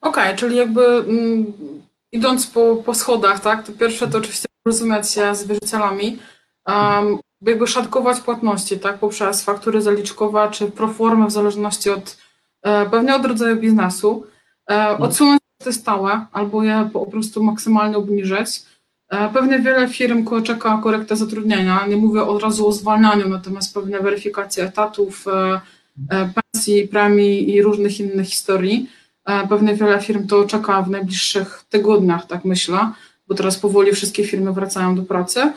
Okej, 0.00 0.24
okay, 0.24 0.36
czyli 0.36 0.56
jakby 0.56 0.86
mm, 0.86 1.52
idąc 2.12 2.46
po, 2.46 2.76
po 2.76 2.94
schodach, 2.94 3.40
tak, 3.40 3.66
to 3.66 3.72
pierwsze 3.72 4.08
to 4.08 4.18
oczywiście 4.18 4.48
porozumieć 4.62 5.10
się 5.10 5.34
z 5.34 5.46
wierzycielami, 5.46 6.18
um, 6.66 7.18
jakby 7.42 7.66
szatkować 7.66 8.20
płatności, 8.20 8.78
tak, 8.78 8.98
poprzez 8.98 9.44
faktury 9.44 9.82
zaliczkowe 9.82 10.48
czy 10.52 10.66
proformy 10.70 11.26
w 11.26 11.30
zależności 11.30 11.90
od 11.90 12.16
e, 12.62 12.90
pewnie 12.90 13.14
od 13.14 13.24
rodzaju 13.24 13.56
biznesu, 13.56 14.26
e, 14.70 14.98
odsunąć 14.98 15.41
te 15.64 15.72
stałe 15.72 16.26
albo 16.32 16.62
je 16.62 16.90
po 16.92 17.06
prostu 17.06 17.44
maksymalnie 17.44 17.96
obniżyć. 17.96 18.62
E, 19.08 19.28
pewnie 19.28 19.58
wiele 19.58 19.88
firm 19.88 20.26
czeka 20.42 20.80
korektę 20.82 21.16
zatrudnienia. 21.16 21.86
Nie 21.86 21.96
mówię 21.96 22.22
od 22.22 22.42
razu 22.42 22.68
o 22.68 22.72
zwalnianiu, 22.72 23.28
natomiast 23.28 23.74
pewnie 23.74 24.00
weryfikację 24.00 24.64
etatów, 24.64 25.24
e, 25.28 25.60
e, 26.10 26.32
pensji, 26.34 26.88
premii 26.88 27.54
i 27.54 27.62
różnych 27.62 28.00
innych 28.00 28.28
historii. 28.28 28.88
Pewnie 29.48 29.74
wiele 29.74 30.00
firm 30.00 30.26
to 30.26 30.44
czeka 30.44 30.82
w 30.82 30.90
najbliższych 30.90 31.64
tygodniach, 31.70 32.26
tak 32.26 32.44
myślę, 32.44 32.78
bo 33.28 33.34
teraz 33.34 33.58
powoli 33.58 33.92
wszystkie 33.92 34.24
firmy 34.24 34.52
wracają 34.52 34.94
do 34.94 35.02
pracy. 35.02 35.52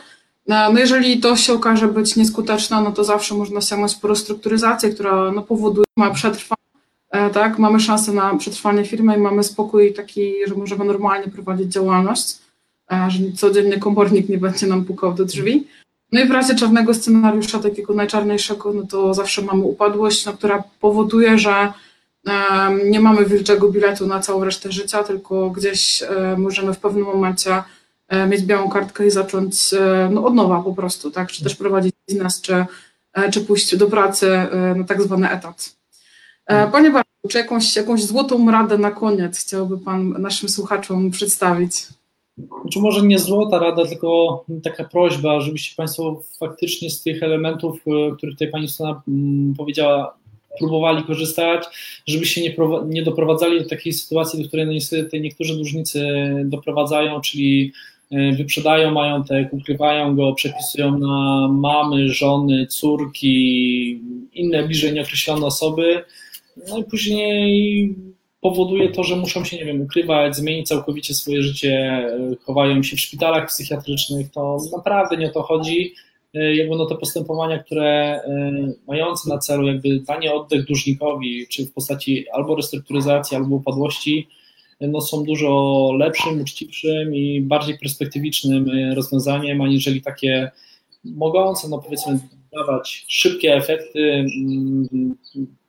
No 0.48 0.78
jeżeli 0.78 1.20
to 1.20 1.36
się 1.36 1.52
okaże 1.52 1.88
być 1.88 2.16
nieskuteczne, 2.16 2.80
no 2.80 2.92
to 2.92 3.04
zawsze 3.04 3.34
można 3.34 3.60
sięgnąć 3.60 3.94
po 3.94 4.08
restrukturyzację, 4.08 4.90
która 4.90 5.32
no, 5.32 5.42
powoduje 5.42 5.86
przetrwanie 6.14 6.65
tak, 7.10 7.58
mamy 7.58 7.80
szansę 7.80 8.12
na 8.12 8.36
przetrwanie 8.36 8.84
firmy 8.84 9.16
i 9.16 9.20
mamy 9.20 9.44
spokój 9.44 9.94
taki, 9.94 10.32
że 10.46 10.54
możemy 10.54 10.84
normalnie 10.84 11.28
prowadzić 11.28 11.72
działalność, 11.72 12.38
e, 12.92 13.10
że 13.10 13.18
codziennie 13.36 13.78
komornik 13.78 14.28
nie 14.28 14.38
będzie 14.38 14.66
nam 14.66 14.84
pukał 14.84 15.14
do 15.14 15.24
drzwi. 15.24 15.66
No 16.12 16.20
i 16.20 16.28
w 16.28 16.30
razie 16.30 16.54
czarnego 16.54 16.94
scenariusza, 16.94 17.58
takiego 17.58 17.94
najczarniejszego, 17.94 18.72
no 18.72 18.82
to 18.86 19.14
zawsze 19.14 19.42
mamy 19.42 19.62
upadłość, 19.62 20.26
no, 20.26 20.32
która 20.32 20.64
powoduje, 20.80 21.38
że 21.38 21.72
nie 22.84 23.00
mamy 23.00 23.24
wilczego 23.24 23.68
biletu 23.68 24.06
na 24.06 24.20
całą 24.20 24.44
resztę 24.44 24.72
życia, 24.72 25.04
tylko 25.04 25.50
gdzieś 25.50 26.02
e, 26.02 26.36
możemy 26.38 26.74
w 26.74 26.78
pewnym 26.78 27.04
momencie 27.04 27.62
mieć 28.28 28.42
białą 28.42 28.70
kartkę 28.70 29.06
i 29.06 29.10
zacząć 29.10 29.74
no, 30.10 30.24
od 30.24 30.34
nowa 30.34 30.62
po 30.62 30.74
prostu, 30.74 31.10
tak? 31.10 31.28
Czy 31.28 31.44
też 31.44 31.54
prowadzić 31.54 31.92
biznes, 32.08 32.40
czy, 32.40 32.66
czy 33.32 33.40
pójść 33.40 33.76
do 33.76 33.86
pracy 33.86 34.46
na 34.76 34.84
tak 34.84 35.02
zwany 35.02 35.30
etat. 35.30 35.75
E, 36.46 36.70
panie 36.70 36.90
Bartku, 36.90 37.28
czy 37.28 37.38
jakąś, 37.38 37.76
jakąś 37.76 38.04
złotą 38.04 38.50
radę 38.50 38.78
na 38.78 38.90
koniec 38.90 39.38
chciałby 39.38 39.78
Pan 39.78 40.22
naszym 40.22 40.48
słuchaczom 40.48 41.10
przedstawić? 41.10 41.72
Znaczy 42.62 42.80
może 42.80 43.02
nie 43.02 43.18
złota 43.18 43.58
rada, 43.58 43.86
tylko 43.86 44.44
taka 44.62 44.84
prośba, 44.84 45.40
żebyście 45.40 45.76
Państwo 45.76 46.22
faktycznie 46.38 46.90
z 46.90 47.02
tych 47.02 47.22
elementów, 47.22 47.80
e, 47.86 48.16
których 48.16 48.34
tutaj 48.34 48.50
Pani 48.50 48.68
Strona 48.68 49.02
mm, 49.08 49.54
powiedziała, 49.54 50.16
próbowali 50.58 51.04
korzystać, 51.04 51.64
żeby 52.06 52.26
się 52.26 52.40
nie, 52.40 52.56
nie 52.86 53.02
doprowadzali 53.02 53.62
do 53.62 53.68
takiej 53.68 53.92
sytuacji, 53.92 54.42
do 54.42 54.48
której 54.48 54.66
niestety 54.66 55.20
niektórzy 55.20 55.56
dłużnicy 55.56 56.06
doprowadzają, 56.44 57.20
czyli 57.20 57.72
e, 58.10 58.32
wyprzedają 58.32 58.90
majątek, 58.90 59.52
ukrywają 59.52 60.16
go, 60.16 60.32
przepisują 60.34 60.98
na 60.98 61.48
mamy, 61.52 62.08
żony, 62.08 62.66
córki, 62.66 64.00
inne 64.32 64.62
bliżej 64.62 64.92
nieokreślone 64.92 65.46
osoby, 65.46 66.04
no 66.68 66.78
i 66.78 66.84
później 66.84 67.94
powoduje 68.40 68.88
to, 68.92 69.04
że 69.04 69.16
muszą 69.16 69.44
się, 69.44 69.56
nie 69.56 69.64
wiem, 69.64 69.80
ukrywać, 69.80 70.36
zmienić 70.36 70.68
całkowicie 70.68 71.14
swoje 71.14 71.42
życie, 71.42 72.06
chowają 72.42 72.82
się 72.82 72.96
w 72.96 73.00
szpitalach 73.00 73.46
psychiatrycznych, 73.46 74.30
to 74.30 74.58
naprawdę 74.76 75.16
nie 75.16 75.26
o 75.26 75.32
to 75.32 75.42
chodzi. 75.42 75.94
Jakby 76.34 76.76
no 76.76 76.86
te 76.86 76.94
postępowania, 76.94 77.58
które 77.58 78.20
e, 78.24 78.52
mające 78.86 79.28
na 79.28 79.38
celu 79.38 79.66
jakby 79.66 80.00
danie 80.00 80.34
oddech 80.34 80.64
dłużnikowi, 80.64 81.46
czy 81.48 81.66
w 81.66 81.72
postaci 81.72 82.24
albo 82.32 82.56
restrukturyzacji, 82.56 83.36
albo 83.36 83.56
upadłości, 83.56 84.28
no 84.80 85.00
są 85.00 85.24
dużo 85.24 85.90
lepszym, 85.98 86.40
uczciwszym 86.40 87.14
i 87.14 87.40
bardziej 87.40 87.78
perspektywicznym 87.78 88.70
e, 88.70 88.94
rozwiązaniem, 88.94 89.60
aniżeli 89.60 90.02
takie 90.02 90.50
mogące, 91.04 91.68
no 91.68 91.78
powiedzmy, 91.78 92.18
dawać 92.52 93.04
szybkie 93.08 93.54
efekty, 93.54 94.00
mm, 94.00 95.16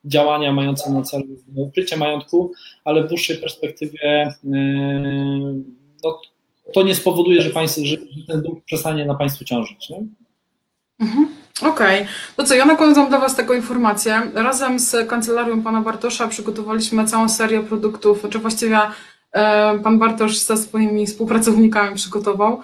działania 0.06 0.54
mające 0.54 0.94
na 0.94 1.02
celu 1.02 1.26
ukrycie 1.56 1.98
majątku, 1.98 2.52
ale 2.84 3.04
w 3.04 3.08
dłuższej 3.08 3.38
perspektywie 3.38 4.34
yy, 4.44 5.64
no, 6.04 6.22
to 6.74 6.84
nie 6.84 6.96
spowoduje, 6.96 7.42
że, 7.42 7.52
że 7.84 7.98
ten 8.28 8.42
dług 8.42 8.64
przestanie 8.64 9.06
na 9.06 9.16
Państwu 9.16 9.46
ciążyć. 9.46 9.90
Nie? 9.90 10.04
Mhm. 11.00 11.28
Okej, 11.62 12.02
okay. 12.02 12.08
to 12.36 12.44
co, 12.44 12.56
ja 12.56 12.66
na 12.66 12.76
koniec 12.76 12.98
mam 12.98 13.10
dla 13.10 13.20
Was 13.20 13.36
taką 13.36 13.54
informację. 13.54 14.22
Razem 14.34 14.80
z 14.80 15.10
kancelarią 15.10 15.64
pana 15.64 15.82
Bartosza 15.82 16.28
przygotowaliśmy 16.28 17.08
całą 17.08 17.30
serię 17.30 17.64
produktów, 17.64 18.26
czy 18.30 18.40
właściwie 18.40 18.80
e, 19.32 19.80
pan 19.80 20.00
Bartosz 20.00 20.38
ze 20.38 20.58
swoimi 20.58 21.08
współpracownikami 21.08 21.96
przygotował. 21.96 22.62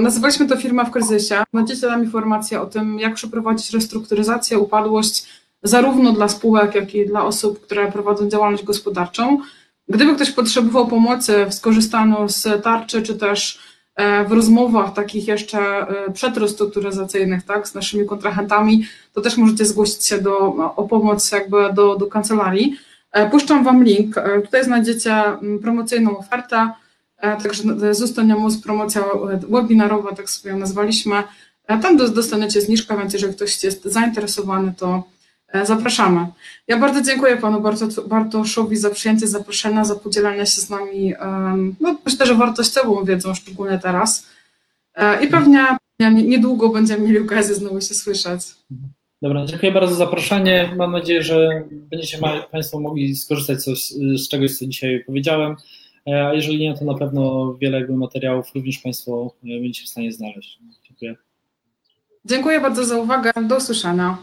Nazywaliśmy 0.00 0.46
to 0.46 0.56
firma 0.56 0.84
w 0.84 0.90
kryzysie. 0.90 1.42
Będziecie 1.52 1.86
tam 1.86 2.04
informacje 2.04 2.60
o 2.60 2.66
tym, 2.66 2.98
jak 2.98 3.14
przeprowadzić 3.14 3.70
restrukturyzację, 3.70 4.58
upadłość, 4.58 5.26
zarówno 5.62 6.12
dla 6.12 6.28
spółek, 6.28 6.74
jak 6.74 6.94
i 6.94 7.06
dla 7.06 7.24
osób, 7.24 7.60
które 7.60 7.92
prowadzą 7.92 8.28
działalność 8.28 8.64
gospodarczą. 8.64 9.40
Gdyby 9.88 10.14
ktoś 10.14 10.30
potrzebował 10.30 10.86
pomocy 10.86 11.46
w 11.46 11.54
skorzystaniu 11.54 12.28
z 12.28 12.62
tarczy, 12.62 13.02
czy 13.02 13.14
też 13.14 13.58
e, 13.96 14.24
w 14.24 14.32
rozmowach 14.32 14.94
takich 14.94 15.28
jeszcze 15.28 15.58
e, 15.60 16.12
przedrestrukturyzacyjnych, 16.12 17.42
tak, 17.42 17.68
z 17.68 17.74
naszymi 17.74 18.06
kontrahentami, 18.06 18.84
to 19.12 19.20
też 19.20 19.36
możecie 19.36 19.64
zgłosić 19.64 20.04
się 20.04 20.18
do, 20.18 20.38
o 20.76 20.88
pomoc 20.88 21.32
jakby 21.32 21.72
do, 21.72 21.96
do 21.96 22.06
kancelarii. 22.06 22.76
E, 23.12 23.30
Puszczam 23.30 23.64
Wam 23.64 23.84
link. 23.84 24.14
Tutaj 24.44 24.64
znajdziecie 24.64 25.22
promocyjną 25.62 26.18
ofertę, 26.18 26.70
e, 27.18 27.36
także 27.42 27.94
Zustoniemus 27.94 28.58
promocja 28.58 29.00
e, 29.02 29.40
webinarowa, 29.48 30.14
tak 30.14 30.30
sobie 30.30 30.50
ją 30.50 30.58
nazwaliśmy. 30.58 31.16
E, 31.66 31.78
Tam 31.78 31.96
dos- 31.96 32.12
dostaniecie 32.12 32.60
zniżkę, 32.60 32.98
więc 32.98 33.12
jeżeli 33.12 33.34
ktoś 33.34 33.64
jest 33.64 33.84
zainteresowany, 33.84 34.72
to 34.78 35.02
zapraszamy. 35.64 36.26
Ja 36.68 36.78
bardzo 36.78 37.02
dziękuję 37.02 37.36
Panu 37.36 37.60
Barto- 37.60 38.08
Bartoszowi 38.08 38.76
za 38.76 38.90
przyjęcie 38.90 39.26
zaproszenia, 39.26 39.84
za 39.84 39.94
podzielenie 39.94 40.46
się 40.46 40.60
z 40.60 40.70
nami, 40.70 41.14
no 41.80 41.98
myślę, 42.04 42.26
że 42.26 42.34
wartościową 42.34 43.04
wiedzą, 43.04 43.34
szczególnie 43.34 43.78
teraz. 43.78 44.26
I 45.24 45.26
pewnie 45.26 45.64
nie- 46.00 46.10
niedługo 46.10 46.68
będziemy 46.68 47.06
mieli 47.06 47.18
okazję 47.18 47.54
znowu 47.54 47.80
się 47.80 47.94
słyszeć. 47.94 48.40
Dobra, 49.22 49.46
dziękuję 49.46 49.72
bardzo 49.72 49.94
za 49.94 49.98
zaproszenie. 49.98 50.74
Mam 50.76 50.92
nadzieję, 50.92 51.22
że 51.22 51.62
będziecie 51.70 52.18
Państwo 52.52 52.80
mogli 52.80 53.16
skorzystać 53.16 53.58
z 54.16 54.28
czegoś, 54.28 54.58
co 54.58 54.66
dzisiaj 54.66 55.04
powiedziałem. 55.06 55.56
E, 56.08 56.26
A 56.26 56.34
jeżeli 56.34 56.58
nie, 56.58 56.74
to 56.78 56.84
na 56.84 56.94
pewno 56.94 57.54
wiele 57.54 57.78
jakby 57.78 57.96
materiałów 57.96 58.54
również 58.54 58.78
Państwo 58.78 59.34
e, 59.44 59.46
będziecie 59.46 59.86
w 59.86 59.88
stanie 59.88 60.12
znaleźć. 60.12 60.58
Dziękuję. 60.88 61.16
Dziękuję 62.24 62.60
bardzo 62.60 62.84
za 62.84 62.98
uwagę. 62.98 63.32
Do 63.48 63.56
usłyszenia. 63.56 64.18